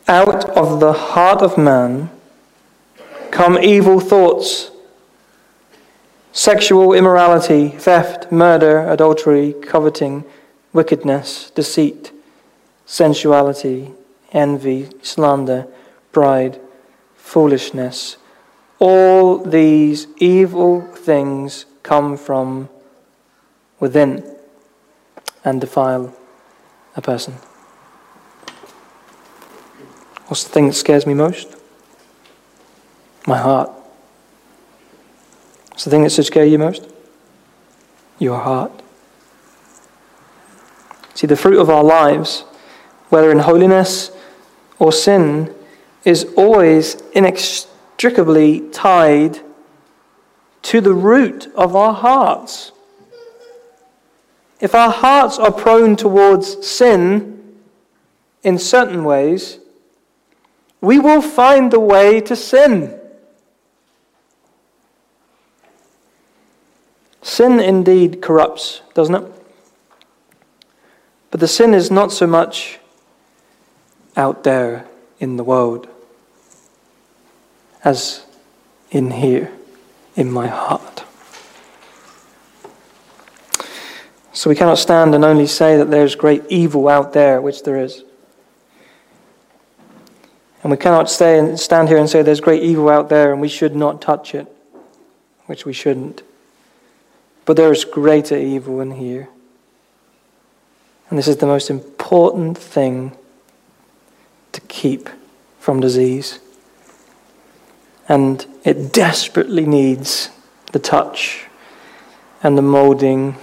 out 0.08 0.48
of 0.56 0.80
the 0.80 0.94
heart 0.94 1.42
of 1.42 1.58
man, 1.58 2.08
come 3.30 3.58
evil 3.58 4.00
thoughts, 4.00 4.70
sexual 6.32 6.94
immorality, 6.94 7.68
theft, 7.68 8.32
murder, 8.32 8.88
adultery, 8.88 9.52
coveting, 9.60 10.24
wickedness, 10.72 11.50
deceit, 11.50 12.10
sensuality, 12.86 13.92
envy, 14.32 14.88
slander, 15.02 15.66
pride, 16.10 16.58
foolishness. 17.16 18.16
All 18.78 19.36
these 19.36 20.06
evil 20.16 20.80
things 20.94 21.66
come 21.82 22.16
from 22.16 22.70
within 23.78 24.24
and 25.44 25.60
defile 25.60 26.16
a 26.96 27.02
person. 27.02 27.34
What's 30.28 30.44
the 30.44 30.50
thing 30.50 30.66
that 30.66 30.74
scares 30.74 31.06
me 31.06 31.14
most? 31.14 31.56
My 33.26 33.38
heart. 33.38 33.70
What's 35.70 35.84
the 35.84 35.90
thing 35.90 36.02
that 36.02 36.12
should 36.12 36.26
scare 36.26 36.44
you 36.44 36.58
most? 36.58 36.86
Your 38.18 38.38
heart. 38.38 38.72
See, 41.14 41.26
the 41.26 41.36
fruit 41.36 41.58
of 41.58 41.70
our 41.70 41.82
lives, 41.82 42.44
whether 43.08 43.32
in 43.32 43.38
holiness 43.38 44.10
or 44.78 44.92
sin, 44.92 45.54
is 46.04 46.24
always 46.36 47.02
inextricably 47.12 48.68
tied 48.68 49.40
to 50.62 50.82
the 50.82 50.92
root 50.92 51.50
of 51.54 51.74
our 51.74 51.94
hearts. 51.94 52.72
If 54.60 54.74
our 54.74 54.90
hearts 54.90 55.38
are 55.38 55.52
prone 55.52 55.96
towards 55.96 56.66
sin 56.66 57.56
in 58.42 58.58
certain 58.58 59.04
ways, 59.04 59.58
we 60.80 60.98
will 60.98 61.22
find 61.22 61.72
the 61.72 61.80
way 61.80 62.20
to 62.20 62.36
sin. 62.36 62.98
Sin 67.22 67.60
indeed 67.60 68.22
corrupts, 68.22 68.82
doesn't 68.94 69.14
it? 69.14 69.32
But 71.30 71.40
the 71.40 71.48
sin 71.48 71.74
is 71.74 71.90
not 71.90 72.12
so 72.12 72.26
much 72.26 72.78
out 74.16 74.44
there 74.44 74.86
in 75.20 75.36
the 75.36 75.44
world 75.44 75.88
as 77.84 78.24
in 78.90 79.10
here, 79.10 79.52
in 80.16 80.30
my 80.30 80.46
heart. 80.46 81.04
So 84.32 84.50
we 84.50 84.56
cannot 84.56 84.78
stand 84.78 85.14
and 85.14 85.24
only 85.24 85.46
say 85.46 85.76
that 85.76 85.90
there's 85.90 86.14
great 86.14 86.44
evil 86.48 86.88
out 86.88 87.12
there, 87.12 87.40
which 87.40 87.62
there 87.62 87.78
is. 87.78 88.04
And 90.62 90.70
we 90.70 90.76
cannot 90.76 91.08
stay 91.08 91.38
and 91.38 91.58
stand 91.58 91.88
here 91.88 91.98
and 91.98 92.10
say 92.10 92.22
there's 92.22 92.40
great 92.40 92.62
evil 92.62 92.88
out 92.88 93.08
there 93.08 93.32
and 93.32 93.40
we 93.40 93.48
should 93.48 93.76
not 93.76 94.02
touch 94.02 94.34
it, 94.34 94.46
which 95.46 95.64
we 95.64 95.72
shouldn't. 95.72 96.22
But 97.44 97.56
there 97.56 97.72
is 97.72 97.84
greater 97.84 98.36
evil 98.36 98.80
in 98.80 98.92
here. 98.92 99.28
And 101.08 101.18
this 101.18 101.28
is 101.28 101.38
the 101.38 101.46
most 101.46 101.70
important 101.70 102.58
thing 102.58 103.16
to 104.52 104.60
keep 104.62 105.08
from 105.58 105.80
disease. 105.80 106.40
And 108.08 108.44
it 108.64 108.92
desperately 108.92 109.64
needs 109.64 110.30
the 110.72 110.78
touch 110.78 111.46
and 112.42 112.58
the 112.58 112.62
molding 112.62 113.36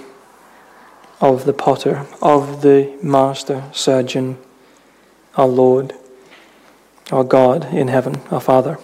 of 1.22 1.46
the 1.46 1.54
potter, 1.54 2.06
of 2.22 2.62
the 2.62 2.98
master 3.02 3.64
surgeon, 3.72 4.38
our 5.38 5.48
Lord 5.48 5.94
our 7.12 7.24
God 7.24 7.66
in 7.74 7.88
heaven, 7.88 8.22
our 8.32 8.42
Father. 8.42 8.80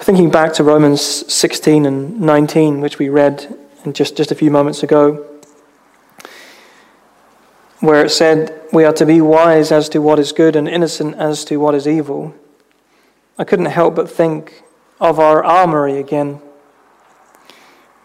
Thinking 0.00 0.30
back 0.30 0.52
to 0.54 0.64
Romans 0.64 1.00
16 1.32 1.86
and 1.86 2.20
19, 2.20 2.80
which 2.80 2.98
we 2.98 3.08
read 3.08 3.56
just, 3.92 4.16
just 4.16 4.30
a 4.30 4.34
few 4.34 4.50
moments 4.50 4.82
ago, 4.82 5.26
where 7.80 8.04
it 8.04 8.10
said, 8.10 8.62
We 8.72 8.84
are 8.84 8.92
to 8.92 9.06
be 9.06 9.20
wise 9.20 9.72
as 9.72 9.88
to 9.90 10.00
what 10.00 10.18
is 10.18 10.32
good 10.32 10.56
and 10.56 10.68
innocent 10.68 11.16
as 11.16 11.44
to 11.46 11.56
what 11.56 11.74
is 11.74 11.88
evil. 11.88 12.34
I 13.38 13.44
couldn't 13.44 13.66
help 13.66 13.96
but 13.96 14.10
think 14.10 14.62
of 15.00 15.18
our 15.18 15.44
armory 15.44 15.98
again. 15.98 16.40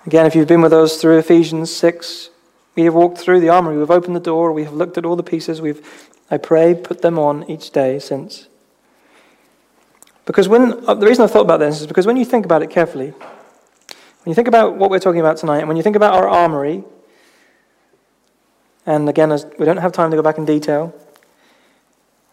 Again, 0.06 0.26
if 0.26 0.36
you've 0.36 0.48
been 0.48 0.62
with 0.62 0.74
us 0.74 1.00
through 1.00 1.20
Ephesians 1.20 1.74
6, 1.76 2.30
we 2.76 2.84
have 2.84 2.94
walked 2.94 3.18
through 3.18 3.42
the 3.42 3.50
armory. 3.50 3.78
We've 3.78 3.92
opened 3.92 4.16
the 4.16 4.22
door. 4.22 4.52
We 4.52 4.64
have 4.64 4.74
looked 4.74 4.98
at 4.98 5.06
all 5.06 5.16
the 5.16 5.24
pieces. 5.24 5.62
We've 5.62 6.10
I 6.32 6.38
pray, 6.38 6.74
put 6.74 7.02
them 7.02 7.20
on 7.20 7.48
each 7.50 7.72
day 7.72 8.00
since. 8.00 8.48
Because 10.26 10.48
when, 10.48 10.84
uh, 10.88 10.94
the 10.94 11.06
reason 11.06 11.26
I 11.26 11.28
thought 11.28 11.42
about 11.42 11.60
this 11.60 11.82
is 11.82 11.88
because 11.88 12.08
when 12.08 12.16
you 12.16 12.24
think 12.24 12.46
about 12.46 12.64
it 12.64 12.70
carefully, 12.70 13.10
when 13.10 14.30
you 14.30 14.34
think 14.34 14.48
about 14.48 14.78
what 14.78 14.90
we're 14.90 15.00
talking 15.00 15.20
about 15.20 15.36
tonight, 15.36 15.60
and 15.60 15.68
when 15.68 15.76
you 15.76 15.84
think 15.84 15.98
about 15.98 16.14
our 16.14 16.30
armory, 16.30 16.86
and 18.86 19.10
again, 19.10 19.32
as 19.32 19.46
we 19.60 19.66
don't 19.66 19.78
have 19.78 19.92
time 19.92 20.10
to 20.12 20.16
go 20.16 20.24
back 20.24 20.38
in 20.38 20.46
detail, 20.46 20.96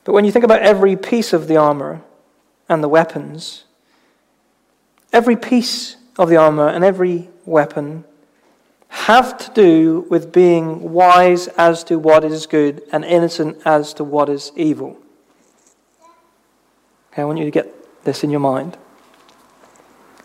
but 0.05 0.13
when 0.13 0.25
you 0.25 0.31
think 0.31 0.45
about 0.45 0.63
every 0.63 0.97
piece 0.97 1.33
of 1.33 1.49
the 1.49 1.57
armor 1.57 2.01
and 2.69 2.85
the 2.85 2.89
weapons, 2.89 3.65
every 5.13 5.37
piece 5.37 5.97
of 6.17 6.29
the 6.29 6.37
armor 6.37 6.69
and 6.69 6.85
every 6.85 7.31
weapon 7.45 8.05
have 8.89 9.37
to 9.39 9.53
do 9.53 10.07
with 10.11 10.33
being 10.33 10.93
wise 10.93 11.49
as 11.49 11.85
to 11.85 11.99
what 11.99 12.25
is 12.25 12.47
good 12.47 12.83
and 12.93 13.05
innocent 13.05 13.61
as 13.65 13.93
to 13.95 14.05
what 14.05 14.29
is 14.29 14.53
evil. 14.57 14.97
Okay, 17.13 17.23
I 17.23 17.25
want 17.25 17.39
you 17.39 17.45
to 17.45 17.51
get 17.51 18.05
this 18.05 18.25
in 18.25 18.31
your 18.31 18.41
mind. 18.41 18.77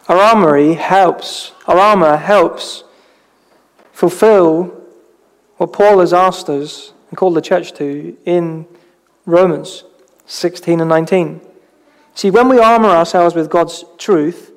Our 0.08 0.18
armory 0.18 0.74
helps, 0.74 1.54
our 1.68 1.78
armor 1.78 2.18
helps 2.18 2.84
fulfill 3.92 4.66
what 5.58 5.72
Paul 5.72 6.00
has 6.00 6.14
asked 6.14 6.50
us 6.50 6.94
and 7.10 7.18
called 7.18 7.36
the 7.36 7.42
church 7.42 7.74
to 7.74 8.18
in 8.26 8.68
Romans 9.26 9.86
16 10.26 10.82
and 10.82 10.90
19. 10.90 11.42
See, 12.16 12.30
when 12.30 12.48
we 12.48 12.60
armor 12.60 12.90
ourselves 12.90 13.34
with 13.34 13.50
God's 13.50 13.86
truth 13.98 14.52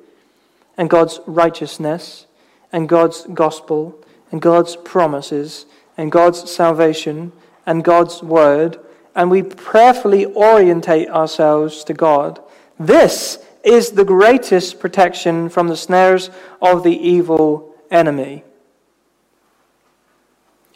and 0.77 0.89
God's 0.89 1.19
righteousness, 1.25 2.26
and 2.71 2.89
God's 2.89 3.25
gospel 3.33 3.97
and 4.31 4.41
God's 4.41 4.75
promises 4.75 5.65
and 5.97 6.11
God's 6.11 6.49
salvation 6.51 7.31
and 7.65 7.83
God's 7.83 8.21
word, 8.21 8.79
and 9.15 9.31
we 9.31 9.43
prayerfully 9.43 10.25
orientate 10.25 11.09
ourselves 11.09 11.83
to 11.85 11.93
God, 11.93 12.39
this 12.79 13.39
is 13.63 13.91
the 13.91 14.05
greatest 14.05 14.79
protection 14.79 15.49
from 15.49 15.67
the 15.67 15.75
snares 15.75 16.29
of 16.61 16.83
the 16.83 16.95
evil 16.95 17.75
enemy. 17.91 18.43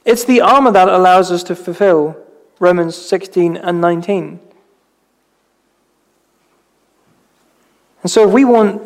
It's 0.03 0.25
the 0.25 0.41
armor 0.41 0.71
that 0.71 0.89
allows 0.89 1.31
us 1.31 1.43
to 1.43 1.55
fulfill 1.55 2.17
Romans 2.59 2.95
16 2.95 3.55
and 3.57 3.79
19. 3.79 4.39
And 8.01 8.11
so, 8.11 8.27
if 8.27 8.33
we 8.33 8.45
want 8.45 8.81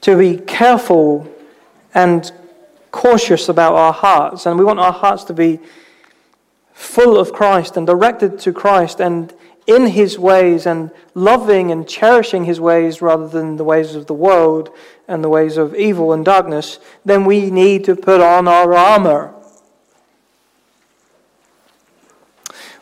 to 0.00 0.16
be 0.16 0.38
careful 0.38 1.30
and 1.94 2.30
cautious 2.90 3.48
about 3.48 3.74
our 3.74 3.92
hearts, 3.92 4.46
and 4.46 4.58
we 4.58 4.64
want 4.64 4.80
our 4.80 4.92
hearts 4.92 5.24
to 5.24 5.32
be 5.32 5.60
full 6.72 7.18
of 7.18 7.32
Christ 7.32 7.76
and 7.76 7.86
directed 7.86 8.38
to 8.40 8.52
Christ 8.52 9.00
and 9.00 9.32
in 9.66 9.86
His 9.86 10.18
ways 10.18 10.66
and 10.66 10.90
loving 11.14 11.70
and 11.70 11.88
cherishing 11.88 12.44
His 12.44 12.60
ways 12.60 13.00
rather 13.00 13.26
than 13.26 13.56
the 13.56 13.64
ways 13.64 13.94
of 13.94 14.06
the 14.06 14.14
world 14.14 14.70
and 15.08 15.24
the 15.24 15.28
ways 15.28 15.56
of 15.56 15.74
evil 15.74 16.12
and 16.12 16.24
darkness, 16.24 16.78
then 17.04 17.24
we 17.24 17.50
need 17.50 17.84
to 17.84 17.96
put 17.96 18.20
on 18.20 18.46
our 18.46 18.74
armor. 18.74 19.34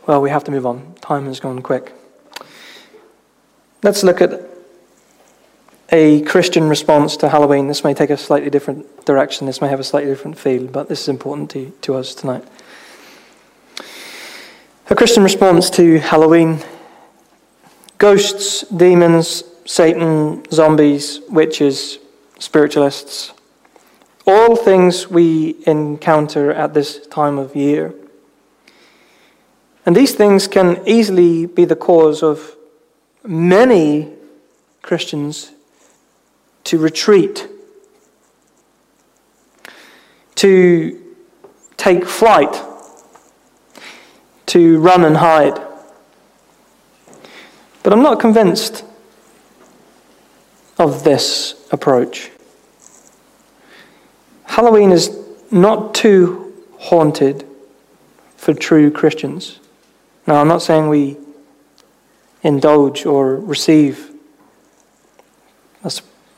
Well, 0.07 0.21
we 0.21 0.31
have 0.31 0.43
to 0.45 0.51
move 0.51 0.67
on. 0.67 0.95
Time 1.01 1.27
has 1.27 1.39
gone 1.39 1.63
quick. 1.63 1.93
Let's 3.83 4.03
look 4.03 4.21
at 4.21 4.52
a 5.93 6.23
Christian 6.23 6.71
response 6.71 7.19
to 7.19 7.29
Halloween. 7.29 7.69
This 7.69 7.85
may 7.85 7.93
take 7.93 8.09
a 8.09 8.17
slightly 8.17 8.49
different 8.49 9.05
direction, 9.05 9.47
this 9.47 9.61
may 9.61 9.69
have 9.69 9.79
a 9.79 9.85
slightly 9.85 10.11
different 10.11 10.39
feel, 10.39 10.67
but 10.67 10.89
this 10.89 11.03
is 11.03 11.09
important 11.09 11.51
to, 11.51 11.71
to 11.83 11.95
us 11.95 12.15
tonight. 12.15 12.43
A 14.89 14.95
Christian 14.95 15.23
response 15.23 15.69
to 15.71 15.99
Halloween 16.01 16.61
ghosts, 17.99 18.63
demons, 18.63 19.45
Satan, 19.65 20.45
zombies, 20.51 21.21
witches, 21.29 21.99
spiritualists, 22.39 23.33
all 24.27 24.57
things 24.57 25.09
we 25.09 25.57
encounter 25.67 26.51
at 26.53 26.75
this 26.75 27.07
time 27.07 27.39
of 27.39 27.55
year. 27.55 27.95
And 29.87 29.95
these 29.95 30.15
things 30.15 30.49
can 30.49 30.83
easily 30.87 31.47
be 31.47 31.65
the 31.65 31.77
cause 31.77 32.23
of 32.23 32.57
many 33.25 34.13
Christians 34.81 35.53
to 36.65 36.79
retreat, 36.79 37.49
to 40.37 41.15
take 41.77 42.07
flight, 42.07 42.63
to 44.47 44.79
run 44.81 45.05
and 45.05 45.17
hide. 45.17 45.61
But 47.83 47.93
I'm 47.93 48.03
not 48.03 48.21
convinced 48.21 48.85
of 50.79 51.05
this 51.05 51.55
approach. 51.73 52.31
Halloween 54.45 54.93
is 54.93 55.19
not 55.51 55.95
too 55.95 56.55
haunted 56.79 57.47
for 58.37 58.55
true 58.55 58.91
Christians. 58.91 59.59
Now, 60.27 60.41
I'm 60.41 60.49
not 60.49 60.63
saying 60.63 60.89
we 60.89 61.17
indulge 62.43 63.07
or 63.07 63.37
receive. 63.37 64.12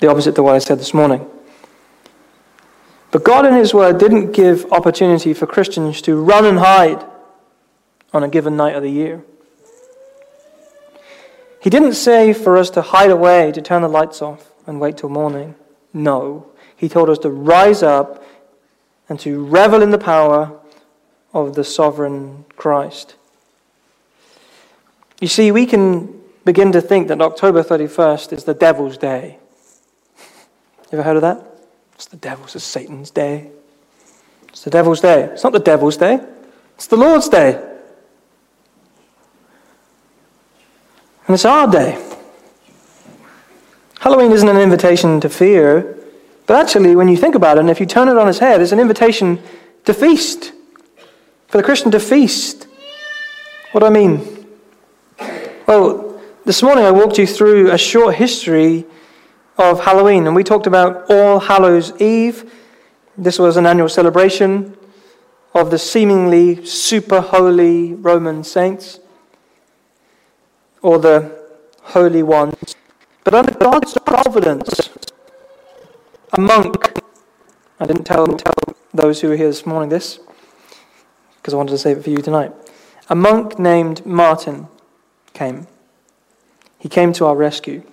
The 0.04 0.10
opposite 0.10 0.34
to 0.34 0.42
what 0.42 0.54
I 0.54 0.58
said 0.58 0.78
this 0.78 0.92
morning. 0.92 1.26
But 3.10 3.24
God 3.24 3.46
in 3.46 3.54
His 3.54 3.72
Word 3.72 3.96
didn't 3.96 4.32
give 4.32 4.70
opportunity 4.70 5.32
for 5.32 5.46
Christians 5.46 6.02
to 6.02 6.22
run 6.22 6.44
and 6.44 6.58
hide 6.58 7.02
on 8.12 8.22
a 8.22 8.28
given 8.28 8.54
night 8.54 8.74
of 8.74 8.82
the 8.82 8.90
year. 8.90 9.24
He 11.58 11.70
didn't 11.70 11.94
say 11.94 12.34
for 12.34 12.58
us 12.58 12.68
to 12.72 12.82
hide 12.82 13.10
away, 13.10 13.50
to 13.52 13.62
turn 13.62 13.80
the 13.80 13.88
lights 13.88 14.20
off 14.20 14.52
and 14.66 14.78
wait 14.78 14.98
till 14.98 15.08
morning. 15.08 15.54
No. 15.94 16.50
He 16.76 16.90
told 16.90 17.08
us 17.08 17.18
to 17.20 17.30
rise 17.30 17.82
up 17.82 18.22
and 19.08 19.18
to 19.20 19.42
revel 19.42 19.80
in 19.82 19.88
the 19.88 19.96
power 19.96 20.54
of 21.32 21.54
the 21.54 21.64
sovereign 21.64 22.44
Christ. 22.56 23.14
You 25.18 25.28
see, 25.28 25.50
we 25.50 25.64
can 25.64 26.20
begin 26.44 26.72
to 26.72 26.82
think 26.82 27.08
that 27.08 27.22
October 27.22 27.62
31st 27.62 28.34
is 28.34 28.44
the 28.44 28.52
devil's 28.52 28.98
day. 28.98 29.38
You 30.94 31.00
ever 31.00 31.08
heard 31.08 31.16
of 31.16 31.22
that? 31.22 31.44
It's 31.96 32.06
the 32.06 32.16
devil's, 32.16 32.54
it's 32.54 32.64
Satan's 32.64 33.10
day. 33.10 33.50
It's 34.50 34.62
the 34.62 34.70
devil's 34.70 35.00
day. 35.00 35.24
It's 35.24 35.42
not 35.42 35.52
the 35.52 35.58
devil's 35.58 35.96
day, 35.96 36.20
it's 36.76 36.86
the 36.86 36.96
Lord's 36.96 37.28
day. 37.28 37.54
And 41.26 41.34
it's 41.34 41.44
our 41.44 41.68
day. 41.68 42.00
Halloween 43.98 44.30
isn't 44.30 44.48
an 44.48 44.58
invitation 44.58 45.20
to 45.22 45.28
fear, 45.28 45.98
but 46.46 46.60
actually, 46.60 46.94
when 46.94 47.08
you 47.08 47.16
think 47.16 47.34
about 47.34 47.56
it, 47.56 47.62
and 47.62 47.70
if 47.70 47.80
you 47.80 47.86
turn 47.86 48.06
it 48.06 48.16
on 48.16 48.28
its 48.28 48.38
head, 48.38 48.62
it's 48.62 48.70
an 48.70 48.78
invitation 48.78 49.42
to 49.86 49.94
feast. 49.94 50.52
For 51.48 51.56
the 51.58 51.64
Christian 51.64 51.90
to 51.90 51.98
feast. 51.98 52.68
What 53.72 53.80
do 53.80 53.86
I 53.86 53.90
mean? 53.90 54.46
Well, 55.66 56.22
this 56.44 56.62
morning 56.62 56.84
I 56.84 56.92
walked 56.92 57.18
you 57.18 57.26
through 57.26 57.72
a 57.72 57.78
short 57.78 58.14
history 58.14 58.86
of 59.56 59.84
Halloween, 59.84 60.26
and 60.26 60.34
we 60.34 60.42
talked 60.42 60.66
about 60.66 61.08
All 61.10 61.38
Hallows 61.38 62.00
Eve. 62.00 62.52
This 63.16 63.38
was 63.38 63.56
an 63.56 63.66
annual 63.66 63.88
celebration 63.88 64.76
of 65.54 65.70
the 65.70 65.78
seemingly 65.78 66.64
super 66.66 67.20
holy 67.20 67.94
Roman 67.94 68.42
saints 68.42 68.98
or 70.82 70.98
the 70.98 71.38
holy 71.82 72.22
ones. 72.22 72.74
But 73.22 73.34
under 73.34 73.52
God's 73.52 73.96
providence, 74.04 74.90
a 76.32 76.40
monk, 76.40 76.98
I 77.78 77.86
didn't 77.86 78.04
tell, 78.04 78.26
tell 78.26 78.54
those 78.92 79.20
who 79.20 79.28
were 79.28 79.36
here 79.36 79.46
this 79.46 79.64
morning 79.64 79.88
this, 79.88 80.18
because 81.36 81.54
I 81.54 81.56
wanted 81.56 81.72
to 81.72 81.78
save 81.78 81.98
it 81.98 82.04
for 82.04 82.10
you 82.10 82.18
tonight. 82.18 82.52
A 83.08 83.14
monk 83.14 83.58
named 83.58 84.04
Martin 84.04 84.66
came. 85.32 85.68
He 86.78 86.88
came 86.88 87.12
to 87.14 87.26
our 87.26 87.36
rescue 87.36 87.84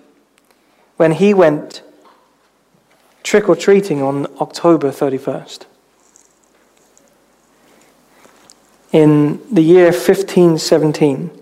when 1.02 1.10
he 1.10 1.34
went 1.34 1.82
trick 3.24 3.48
or 3.48 3.56
treating 3.56 4.00
on 4.00 4.24
October 4.40 4.92
31st. 4.92 5.64
In 8.92 9.40
the 9.52 9.62
year 9.62 9.86
1517, 9.86 11.32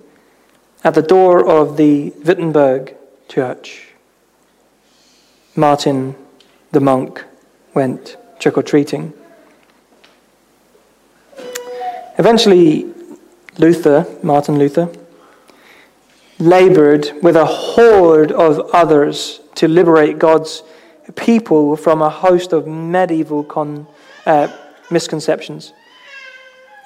at 0.83 0.95
the 0.95 1.03
door 1.03 1.47
of 1.47 1.77
the 1.77 2.09
Wittenberg 2.25 2.95
church, 3.29 3.89
Martin 5.55 6.15
the 6.73 6.81
monk 6.81 7.23
went 7.75 8.17
trick 8.39 8.57
or 8.57 8.63
treating. 8.63 9.13
Eventually, 12.17 12.91
Luther, 13.59 14.07
Martin 14.23 14.59
Luther, 14.59 14.89
labored 16.41 17.13
with 17.23 17.37
a 17.37 17.45
horde 17.45 18.33
of 18.33 18.59
others 18.73 19.41
to 19.57 19.69
liberate 19.69 20.19
God's 20.19 20.63
people 21.17 21.77
from 21.77 22.03
a 22.03 22.09
host 22.09 22.53
of 22.53 22.67
medieval 22.67 23.45
con, 23.45 23.87
uh, 24.27 24.49
misconceptions, 24.91 25.73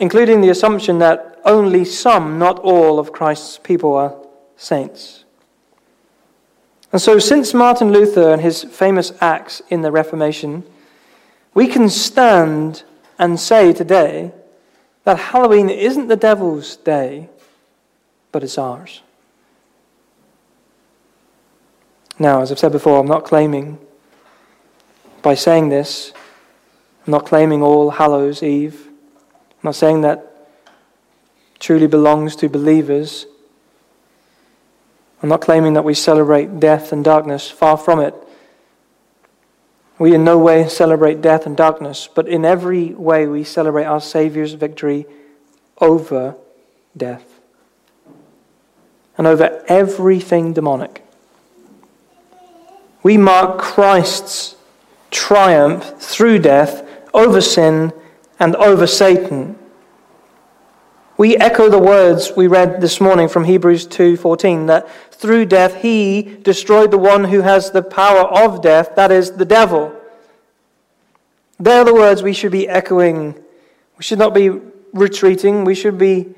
including 0.00 0.40
the 0.40 0.50
assumption 0.50 0.98
that 0.98 1.40
only 1.44 1.84
some, 1.84 2.38
not 2.38 2.58
all, 2.58 2.98
of 2.98 3.12
Christ's 3.12 3.58
people 3.58 3.94
are 3.94 4.16
saints. 4.56 5.24
And 6.90 7.00
so, 7.00 7.18
since 7.18 7.52
Martin 7.52 7.92
Luther 7.92 8.32
and 8.32 8.40
his 8.40 8.64
famous 8.64 9.12
acts 9.20 9.60
in 9.68 9.82
the 9.82 9.90
Reformation, 9.90 10.64
we 11.52 11.66
can 11.66 11.88
stand 11.88 12.84
and 13.18 13.38
say 13.38 13.72
today 13.72 14.32
that 15.04 15.18
Halloween 15.18 15.70
isn't 15.70 16.08
the 16.08 16.16
devil's 16.16 16.76
day, 16.76 17.28
but 18.32 18.42
it's 18.42 18.58
ours. 18.58 19.02
Now, 22.18 22.42
as 22.42 22.52
I've 22.52 22.58
said 22.58 22.72
before, 22.72 23.00
I'm 23.00 23.08
not 23.08 23.24
claiming, 23.24 23.78
by 25.22 25.34
saying 25.34 25.68
this, 25.68 26.12
I'm 27.06 27.10
not 27.10 27.26
claiming 27.26 27.62
All 27.62 27.90
Hallows 27.90 28.42
Eve. 28.42 28.86
I'm 28.86 29.60
not 29.64 29.74
saying 29.74 30.02
that 30.02 30.48
truly 31.58 31.86
belongs 31.86 32.36
to 32.36 32.48
believers. 32.48 33.26
I'm 35.22 35.28
not 35.28 35.40
claiming 35.40 35.74
that 35.74 35.84
we 35.84 35.94
celebrate 35.94 36.60
death 36.60 36.92
and 36.92 37.04
darkness, 37.04 37.50
far 37.50 37.76
from 37.76 38.00
it. 38.00 38.14
We 39.98 40.14
in 40.14 40.24
no 40.24 40.38
way 40.38 40.68
celebrate 40.68 41.20
death 41.20 41.46
and 41.46 41.56
darkness, 41.56 42.08
but 42.12 42.28
in 42.28 42.44
every 42.44 42.94
way 42.94 43.26
we 43.26 43.44
celebrate 43.44 43.84
our 43.84 44.00
Savior's 44.00 44.54
victory 44.54 45.06
over 45.78 46.36
death 46.96 47.40
and 49.16 49.26
over 49.26 49.64
everything 49.68 50.52
demonic. 50.52 51.03
We 53.04 53.18
mark 53.18 53.58
Christ's 53.58 54.56
triumph 55.10 56.00
through 56.00 56.38
death 56.38 56.88
over 57.12 57.42
sin 57.42 57.92
and 58.40 58.56
over 58.56 58.86
Satan. 58.86 59.58
We 61.18 61.36
echo 61.36 61.68
the 61.68 61.78
words 61.78 62.32
we 62.34 62.46
read 62.46 62.80
this 62.80 63.02
morning 63.02 63.28
from 63.28 63.44
Hebrews 63.44 63.86
2:14 63.86 64.66
that 64.66 64.88
through 65.12 65.44
death 65.44 65.76
he 65.76 66.22
destroyed 66.42 66.90
the 66.90 66.98
one 66.98 67.24
who 67.24 67.42
has 67.42 67.70
the 67.70 67.82
power 67.82 68.22
of 68.22 68.62
death, 68.62 68.96
that 68.96 69.12
is 69.12 69.32
the 69.32 69.44
devil. 69.44 69.92
They're 71.60 71.84
the 71.84 71.94
words 71.94 72.22
we 72.22 72.32
should 72.32 72.52
be 72.52 72.66
echoing. 72.66 73.34
We 73.98 74.02
should 74.02 74.18
not 74.18 74.32
be 74.32 74.50
retreating, 74.94 75.64
we 75.66 75.74
should 75.74 75.98
be 75.98 76.34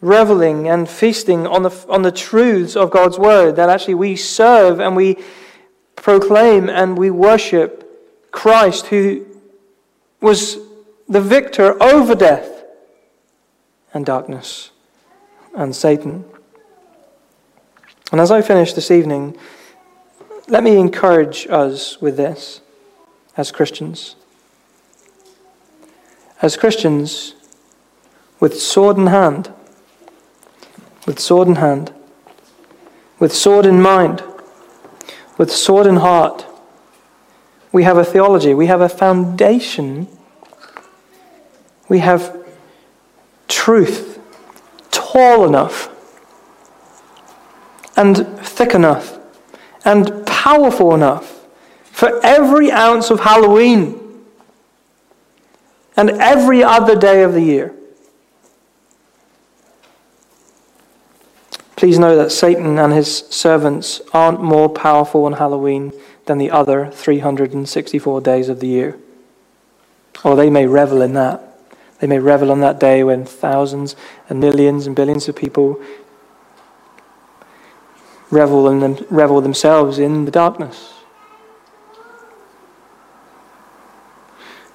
reveling 0.00 0.66
and 0.66 0.88
feasting 0.88 1.46
on 1.46 1.62
the, 1.62 1.86
on 1.90 2.00
the 2.00 2.10
truths 2.10 2.74
of 2.74 2.90
God's 2.90 3.18
word, 3.18 3.56
that 3.56 3.68
actually 3.68 3.94
we 3.94 4.16
serve 4.16 4.80
and 4.80 4.96
we 4.96 5.18
proclaim 6.02 6.68
and 6.68 6.96
we 6.96 7.10
worship 7.10 8.30
Christ 8.32 8.86
who 8.86 9.26
was 10.20 10.58
the 11.08 11.20
victor 11.20 11.80
over 11.82 12.14
death 12.14 12.64
and 13.92 14.06
darkness 14.06 14.70
and 15.54 15.74
Satan. 15.74 16.24
And 18.12 18.20
as 18.20 18.30
I 18.30 18.42
finish 18.42 18.72
this 18.72 18.90
evening, 18.90 19.36
let 20.48 20.64
me 20.64 20.78
encourage 20.78 21.46
us 21.48 22.00
with 22.00 22.16
this 22.16 22.60
as 23.36 23.52
Christians. 23.52 24.16
As 26.42 26.56
Christians, 26.56 27.34
with 28.40 28.60
sword 28.60 28.96
in 28.96 29.08
hand, 29.08 29.52
with 31.06 31.18
sword 31.18 31.48
in 31.48 31.56
hand, 31.56 31.92
with 33.18 33.34
sword 33.34 33.66
in 33.66 33.82
mind, 33.82 34.22
with 35.40 35.50
sword 35.50 35.86
in 35.86 35.96
heart, 35.96 36.44
we 37.72 37.82
have 37.82 37.96
a 37.96 38.04
theology, 38.04 38.52
we 38.52 38.66
have 38.66 38.82
a 38.82 38.88
foundation, 38.90 40.06
we 41.88 42.00
have 42.00 42.46
truth 43.48 44.18
tall 44.90 45.46
enough 45.46 45.88
and 47.96 48.38
thick 48.40 48.74
enough 48.74 49.18
and 49.82 50.26
powerful 50.26 50.94
enough 50.94 51.46
for 51.84 52.20
every 52.22 52.70
ounce 52.70 53.08
of 53.08 53.20
Halloween 53.20 53.98
and 55.96 56.10
every 56.10 56.62
other 56.62 56.94
day 56.94 57.22
of 57.22 57.32
the 57.32 57.40
year. 57.40 57.74
Please 61.80 61.98
know 61.98 62.14
that 62.14 62.30
Satan 62.30 62.78
and 62.78 62.92
his 62.92 63.20
servants 63.30 64.02
aren't 64.12 64.42
more 64.42 64.68
powerful 64.68 65.24
on 65.24 65.32
Halloween 65.32 65.94
than 66.26 66.36
the 66.36 66.50
other 66.50 66.90
364 66.90 68.20
days 68.20 68.50
of 68.50 68.60
the 68.60 68.66
year. 68.66 68.98
Or 70.22 70.36
they 70.36 70.50
may 70.50 70.66
revel 70.66 71.00
in 71.00 71.14
that. 71.14 71.42
They 71.98 72.06
may 72.06 72.18
revel 72.18 72.52
on 72.52 72.60
that 72.60 72.78
day 72.78 73.02
when 73.02 73.24
thousands 73.24 73.96
and 74.28 74.40
millions 74.40 74.86
and 74.86 74.94
billions 74.94 75.26
of 75.26 75.36
people 75.36 75.80
revel, 78.30 78.68
in 78.68 78.80
them, 78.80 79.06
revel 79.08 79.40
themselves 79.40 79.98
in 79.98 80.26
the 80.26 80.30
darkness. 80.30 80.92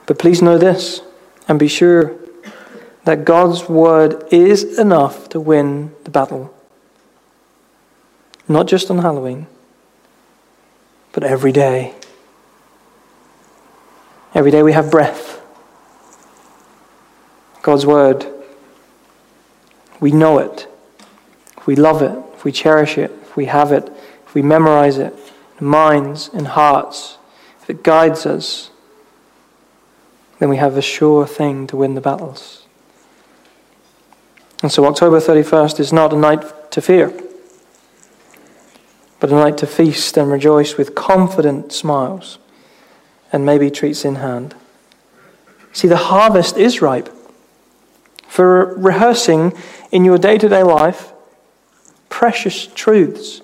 But 0.08 0.18
please 0.18 0.42
know 0.42 0.58
this 0.58 1.02
and 1.48 1.60
be 1.60 1.68
sure 1.68 2.16
that 3.04 3.26
God's 3.26 3.70
word 3.70 4.24
is 4.34 4.80
enough 4.80 5.30
to 5.30 5.40
win 5.40 5.94
the 6.04 6.10
battle. 6.10 6.55
Not 8.48 8.68
just 8.68 8.90
on 8.92 9.00
Halloween, 9.00 9.48
but 11.12 11.24
every 11.24 11.52
day. 11.52 11.94
Every 14.34 14.52
day 14.52 14.64
we 14.64 14.74
have 14.74 14.92
breath. 14.92 15.42
God's 17.62 17.86
Word. 17.86 18.26
We 20.00 20.12
know 20.12 20.40
it. 20.40 20.68
We 21.66 21.76
love 21.76 22.02
it, 22.02 22.18
we 22.44 22.52
cherish 22.52 22.98
it, 22.98 23.12
we 23.36 23.46
have 23.46 23.72
it, 23.72 23.92
we 24.34 24.42
memorize 24.42 24.98
it, 24.98 25.14
in 25.60 25.66
minds 25.66 26.30
and 26.34 26.48
hearts, 26.48 27.18
if 27.62 27.70
it 27.70 27.84
guides 27.84 28.26
us, 28.26 28.70
then 30.40 30.50
we 30.50 30.58
have 30.58 30.78
a 30.78 30.82
sure 30.82 31.26
thing 31.26 31.66
to 31.68 31.78
win 31.78 31.96
the 31.96 32.02
battles. 32.02 32.66
And 34.62 34.72
so 34.72 34.86
October 34.86 35.20
31st 35.20 35.80
is 35.80 35.92
not 35.92 36.14
a 36.14 36.18
night 36.18 36.72
to 36.72 36.82
fear, 36.82 37.14
but 39.26 39.36
night 39.36 39.58
to 39.58 39.66
feast 39.66 40.18
and 40.18 40.32
rejoice 40.32 40.78
with 40.78 40.94
confident 40.94 41.72
smiles 41.72 42.38
and 43.32 43.46
maybe 43.46 43.72
treats 43.72 44.06
in 44.06 44.16
hand. 44.16 44.54
See, 45.74 45.88
the 45.88 45.98
harvest 45.98 46.58
is 46.58 46.82
ripe 46.82 47.10
for 48.28 48.76
rehearsing 48.76 49.54
in 49.92 50.06
your 50.06 50.18
day 50.18 50.38
to 50.38 50.48
day 50.48 50.64
life 50.64 51.12
precious 52.10 52.68
truths 52.68 53.42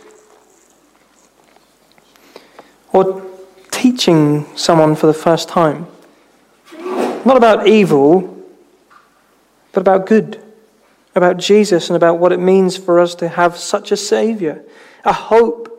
or 2.94 3.26
teaching 3.72 4.46
someone 4.56 4.96
for 4.96 5.08
the 5.08 5.14
first 5.14 5.50
time. 5.50 5.88
Not 7.26 7.38
about 7.38 7.68
evil, 7.68 8.46
but 9.72 9.82
about 9.82 10.06
good, 10.06 10.42
about 11.16 11.38
Jesus 11.38 11.90
and 11.90 11.98
about 11.98 12.20
what 12.20 12.32
it 12.32 12.40
means 12.40 12.78
for 12.78 13.00
us 13.00 13.16
to 13.16 13.30
have 13.30 13.58
such 13.58 13.92
a 13.92 13.98
Savior, 13.98 14.64
a 15.04 15.14
hope, 15.14 15.71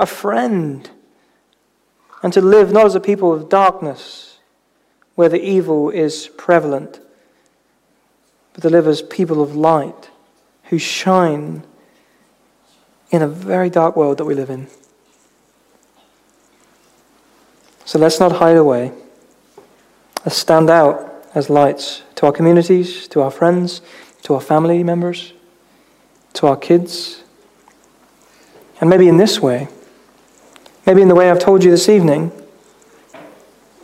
a 0.00 0.06
friend, 0.06 0.90
and 2.22 2.32
to 2.32 2.40
live 2.40 2.72
not 2.72 2.86
as 2.86 2.94
a 2.94 3.00
people 3.00 3.32
of 3.32 3.50
darkness 3.50 4.38
where 5.14 5.28
the 5.28 5.40
evil 5.40 5.90
is 5.90 6.28
prevalent, 6.38 6.98
but 8.54 8.62
to 8.62 8.70
live 8.70 8.88
as 8.88 9.02
people 9.02 9.42
of 9.42 9.54
light 9.54 10.08
who 10.64 10.78
shine 10.78 11.62
in 13.10 13.20
a 13.20 13.28
very 13.28 13.68
dark 13.68 13.94
world 13.94 14.16
that 14.16 14.24
we 14.24 14.34
live 14.34 14.48
in. 14.48 14.66
So 17.84 17.98
let's 17.98 18.18
not 18.18 18.32
hide 18.32 18.56
away. 18.56 18.92
Let's 20.24 20.38
stand 20.38 20.70
out 20.70 21.26
as 21.34 21.50
lights 21.50 22.02
to 22.14 22.26
our 22.26 22.32
communities, 22.32 23.06
to 23.08 23.20
our 23.20 23.30
friends, 23.30 23.82
to 24.22 24.34
our 24.34 24.40
family 24.40 24.82
members, 24.82 25.34
to 26.34 26.46
our 26.46 26.56
kids. 26.56 27.22
And 28.80 28.88
maybe 28.88 29.06
in 29.06 29.18
this 29.18 29.40
way, 29.40 29.68
maybe 30.90 31.02
in 31.02 31.06
the 31.06 31.14
way 31.14 31.30
I've 31.30 31.38
told 31.38 31.62
you 31.62 31.70
this 31.70 31.88
evening, 31.88 32.32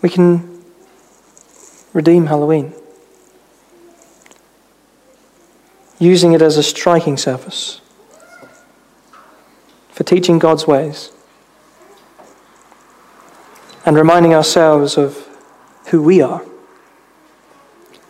we 0.02 0.08
can 0.08 0.60
redeem 1.92 2.26
Halloween. 2.26 2.74
Using 6.00 6.32
it 6.32 6.42
as 6.42 6.56
a 6.56 6.64
striking 6.64 7.16
surface 7.16 7.80
for 9.90 10.02
teaching 10.02 10.40
God's 10.40 10.66
ways 10.66 11.12
and 13.84 13.96
reminding 13.96 14.34
ourselves 14.34 14.98
of 14.98 15.28
who 15.90 16.02
we 16.02 16.20
are 16.20 16.44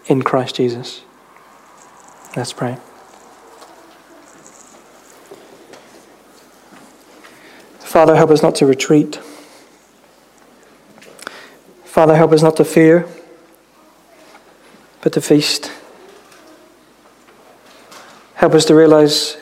in 0.07 0.23
Christ 0.23 0.55
Jesus. 0.55 1.03
Let's 2.35 2.55
pray. 2.55 2.79
Father, 7.97 8.15
help 8.15 8.29
us 8.29 8.43
not 8.43 8.55
to 8.57 8.67
retreat. 8.67 9.17
Father, 11.87 12.15
help 12.15 12.31
us 12.33 12.43
not 12.43 12.55
to 12.57 12.63
fear, 12.63 13.09
but 15.01 15.15
to 15.15 15.23
feast. 15.23 15.73
Help 18.35 18.53
us 18.53 18.67
to 18.67 18.75
realize 18.75 19.39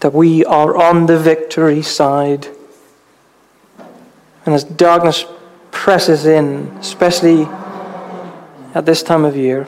that 0.00 0.12
we 0.12 0.44
are 0.44 0.76
on 0.76 1.06
the 1.06 1.18
victory 1.18 1.80
side. 1.80 2.46
And 4.44 4.54
as 4.54 4.64
darkness 4.64 5.24
presses 5.70 6.26
in, 6.26 6.76
especially 6.78 7.44
at 8.74 8.84
this 8.84 9.02
time 9.02 9.24
of 9.24 9.34
year. 9.34 9.66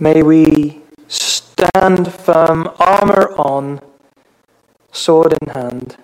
May 0.00 0.24
we 0.24 0.80
stand 1.06 2.12
firm, 2.12 2.68
armor 2.80 3.36
on, 3.36 3.80
sword 4.90 5.36
in 5.40 5.50
hand, 5.50 5.96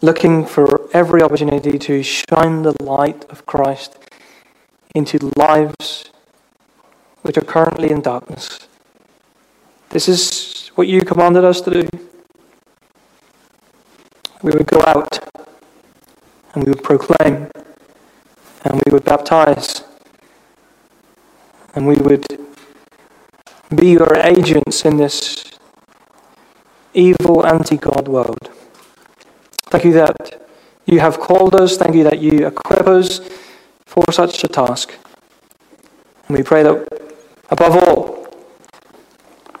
looking 0.00 0.44
for 0.44 0.88
every 0.92 1.22
opportunity 1.22 1.78
to 1.78 2.02
shine 2.02 2.62
the 2.62 2.74
light 2.82 3.24
of 3.30 3.46
Christ 3.46 3.98
into 4.94 5.18
lives 5.36 6.10
which 7.22 7.36
are 7.36 7.44
currently 7.44 7.90
in 7.90 8.00
darkness. 8.00 8.68
This 9.90 10.08
is 10.08 10.68
what 10.74 10.86
you 10.86 11.02
commanded 11.02 11.44
us 11.44 11.60
to 11.62 11.70
do 11.70 12.08
we 14.42 14.52
would 14.52 14.66
go 14.66 14.80
out 14.86 15.18
and 16.54 16.64
we 16.64 16.70
would 16.70 16.82
proclaim 16.82 17.50
and 18.64 18.82
we 18.86 18.92
would 18.92 19.04
baptize 19.04 19.82
and 21.74 21.86
we 21.86 21.96
would 21.96 22.26
be 23.74 23.90
your 23.90 24.16
agents 24.16 24.84
in 24.84 24.96
this 24.96 25.44
evil 26.94 27.44
anti 27.44 27.76
God 27.76 28.08
world. 28.08 28.50
Thank 29.70 29.84
you 29.84 29.92
that 29.92 30.42
you 30.86 31.00
have 31.00 31.20
called 31.20 31.54
us. 31.54 31.76
Thank 31.76 31.94
you 31.94 32.04
that 32.04 32.18
you 32.18 32.46
equip 32.46 32.86
us 32.86 33.20
for 33.84 34.10
such 34.10 34.42
a 34.44 34.48
task. 34.48 34.94
And 36.26 36.36
we 36.36 36.42
pray 36.42 36.62
that 36.62 36.88
above 37.50 37.76
all, 37.76 38.28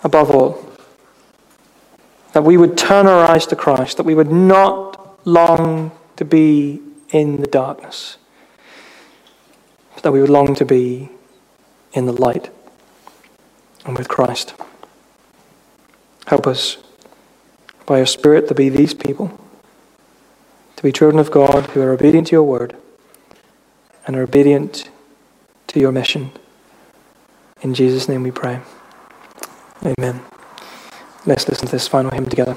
above 0.02 0.30
all, 0.30 0.64
that 2.32 2.44
we 2.44 2.56
would 2.56 2.76
turn 2.76 3.06
our 3.06 3.24
eyes 3.24 3.46
to 3.46 3.56
Christ, 3.56 3.96
that 3.96 4.06
we 4.06 4.14
would 4.14 4.30
not 4.30 5.26
long 5.26 5.92
to 6.16 6.24
be 6.24 6.80
in 7.10 7.40
the 7.40 7.46
darkness, 7.46 8.16
but 9.94 10.02
that 10.02 10.12
we 10.12 10.20
would 10.20 10.30
long 10.30 10.54
to 10.54 10.64
be 10.64 11.10
in 11.92 12.06
the 12.06 12.12
light 12.12 12.50
and 13.84 13.96
with 13.96 14.08
Christ. 14.08 14.54
Help 16.26 16.46
us 16.46 16.76
by 17.86 17.96
your 17.96 18.06
Spirit 18.06 18.48
to 18.48 18.54
be 18.54 18.68
these 18.68 18.92
people, 18.92 19.38
to 20.78 20.84
be 20.84 20.92
children 20.92 21.18
of 21.18 21.28
God 21.32 21.66
who 21.70 21.82
are 21.82 21.90
obedient 21.90 22.28
to 22.28 22.36
your 22.36 22.44
word 22.44 22.76
and 24.06 24.14
are 24.14 24.22
obedient 24.22 24.88
to 25.66 25.80
your 25.80 25.90
mission. 25.90 26.30
In 27.62 27.74
Jesus' 27.74 28.08
name 28.08 28.22
we 28.22 28.30
pray. 28.30 28.60
Amen. 29.84 30.22
Let's 31.26 31.48
listen 31.48 31.66
to 31.66 31.72
this 31.72 31.88
final 31.88 32.12
hymn 32.12 32.26
together. 32.26 32.56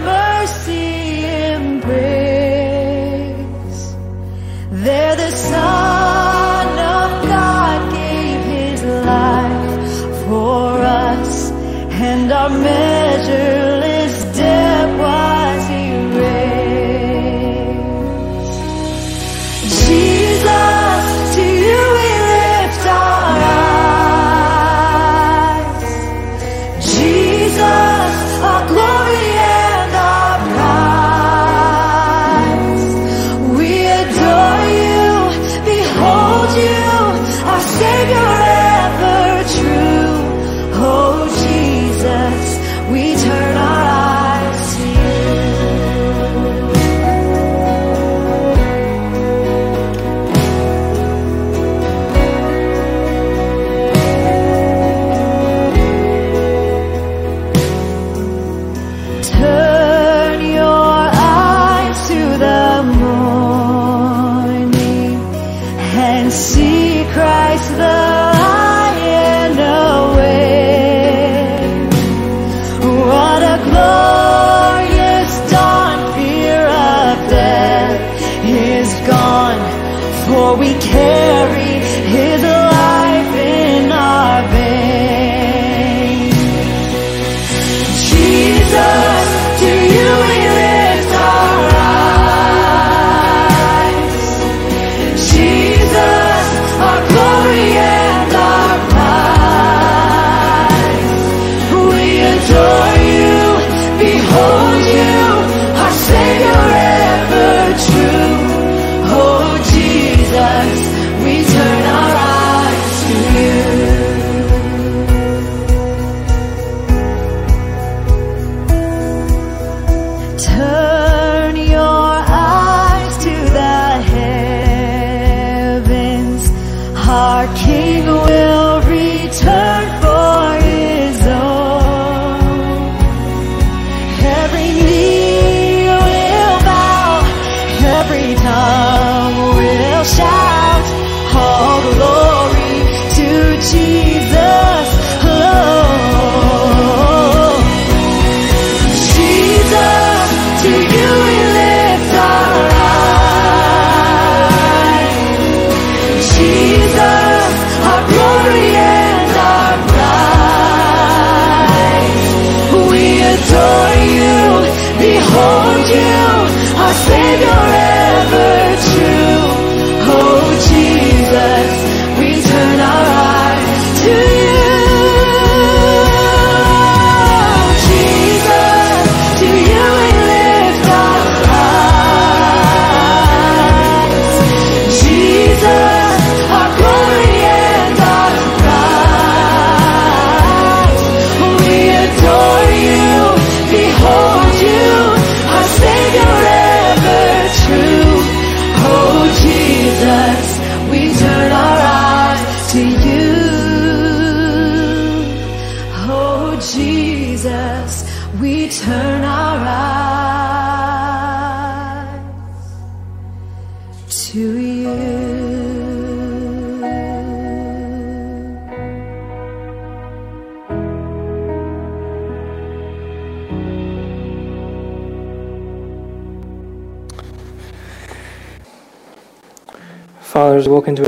we 80.57 80.73
carry 80.79 81.60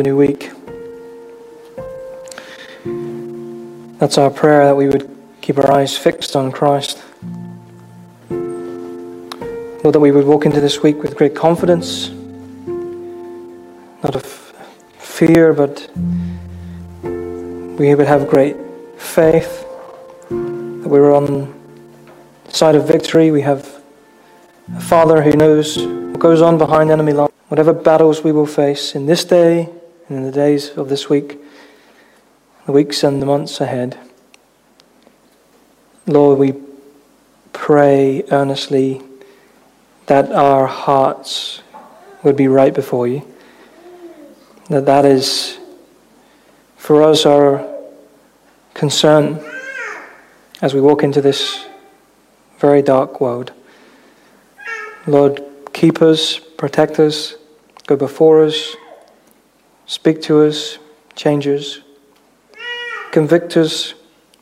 new 0.04 0.18
week, 0.18 0.52
that's 4.00 4.18
our 4.18 4.30
prayer 4.30 4.66
that 4.66 4.76
we 4.76 4.90
would 4.90 5.10
keep 5.42 5.58
our 5.58 5.72
eyes 5.72 5.98
fixed 5.98 6.36
on 6.36 6.52
Christ. 6.52 7.02
Lord, 8.30 9.96
that 9.96 10.02
we 10.02 10.12
would 10.12 10.26
walk 10.26 10.46
into 10.46 10.60
this 10.60 10.84
week 10.84 11.02
with 11.02 11.16
great 11.16 11.36
confidence, 11.36 12.10
not 14.04 14.16
of 14.16 14.26
fear, 14.98 15.54
but 15.54 15.90
we 17.80 17.96
would 17.96 18.08
have 18.08 18.28
great 18.28 18.58
faith 18.98 19.66
that 20.30 20.90
we 20.90 21.00
were 21.00 21.14
on 21.14 21.26
the 22.46 22.54
side 22.54 22.76
of 22.76 22.86
victory. 22.86 23.32
We 23.32 23.42
have 23.42 23.82
a 24.76 24.82
Father 24.82 25.22
who 25.22 25.32
knows 25.32 25.78
what 25.78 26.20
goes 26.20 26.42
on 26.42 26.58
behind 26.58 26.92
enemy 26.92 27.14
lines. 27.14 27.32
Whatever 27.48 27.72
battles 27.72 28.22
we 28.22 28.34
will 28.34 28.46
face 28.46 28.96
in 28.96 29.06
this 29.06 29.24
day 29.24 29.70
and 30.08 30.18
in 30.18 30.24
the 30.24 30.32
days 30.32 30.70
of 30.78 30.90
this 30.90 31.10
week, 31.10 31.40
the 32.66 32.72
weeks 32.72 33.04
and 33.04 33.22
the 33.22 33.26
months 33.26 33.62
ahead, 33.62 33.98
Lord, 36.06 36.40
we 36.40 36.54
pray 37.54 38.24
earnestly 38.30 39.02
that 40.08 40.32
our 40.32 40.68
hearts 40.68 41.62
would 42.24 42.36
be 42.36 42.48
right 42.48 42.74
before 42.74 43.08
you. 43.08 43.26
That 44.70 44.86
that 44.86 45.06
is 45.06 45.58
for 46.76 47.04
us 47.04 47.26
our 47.26 47.66
concern 48.74 49.40
as 50.62 50.74
we 50.74 50.82
walk 50.82 51.04
into 51.04 51.22
this 51.22 51.66
very 52.60 52.82
dark 52.82 53.22
world. 53.22 53.54
Lord, 55.08 55.42
keep 55.74 56.02
us, 56.02 56.40
protect 56.40 57.00
us, 57.00 57.36
go 57.88 57.96
before 57.96 58.44
us, 58.44 58.76
Speak 59.86 60.22
to 60.24 60.42
us, 60.42 60.78
change 61.16 61.48
us, 61.48 61.80
convict 63.12 63.58
us, 63.58 63.94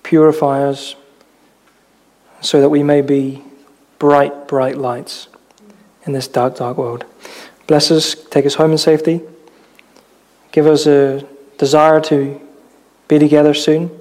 purify 0.04 0.64
us, 0.64 0.96
so 2.42 2.62
that 2.62 2.70
we 2.70 2.84
may 2.84 3.02
be 3.02 3.44
bright, 4.00 4.48
bright 4.48 4.78
lights 4.78 5.28
in 6.06 6.14
this 6.14 6.28
dark, 6.28 6.58
dark 6.58 6.78
world. 6.78 7.06
Bless 7.68 7.92
us, 7.92 8.16
take 8.16 8.46
us 8.46 8.56
home 8.56 8.72
in 8.72 8.78
safety. 8.78 9.22
Give 10.52 10.68
us 10.68 10.86
a 10.86 11.26
desire 11.58 12.02
to 12.02 12.40
be 13.08 13.20
together 13.20 13.54
soon. 13.54 13.92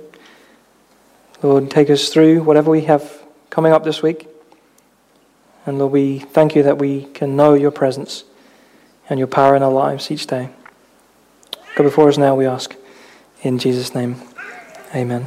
Lord, 1.43 1.70
take 1.70 1.91
us 1.91 2.09
through 2.09 2.43
whatever 2.43 2.70
we 2.70 2.82
have 2.82 3.22
coming 3.51 3.72
up 3.72 3.84
this 3.84 4.03
week. 4.03 4.28
And 5.66 5.78
Lord, 5.78 5.93
we 5.93 6.18
thank 6.18 6.55
you 6.55 6.62
that 6.64 6.78
we 6.78 7.05
can 7.14 7.36
know 7.36 7.55
your 7.55 7.70
presence 7.70 8.24
and 9.09 9.18
your 9.18 9.28
power 9.28 9.55
in 9.57 9.62
our 9.62 9.72
lives 9.72 10.11
each 10.11 10.26
day. 10.26 10.51
So 11.81 11.85
before 11.85 12.11
us 12.11 12.18
now, 12.18 12.35
we 12.35 12.45
ask. 12.45 12.76
In 13.41 13.59
Jesus' 13.59 13.95
name, 13.95 14.16
amen. 14.95 15.26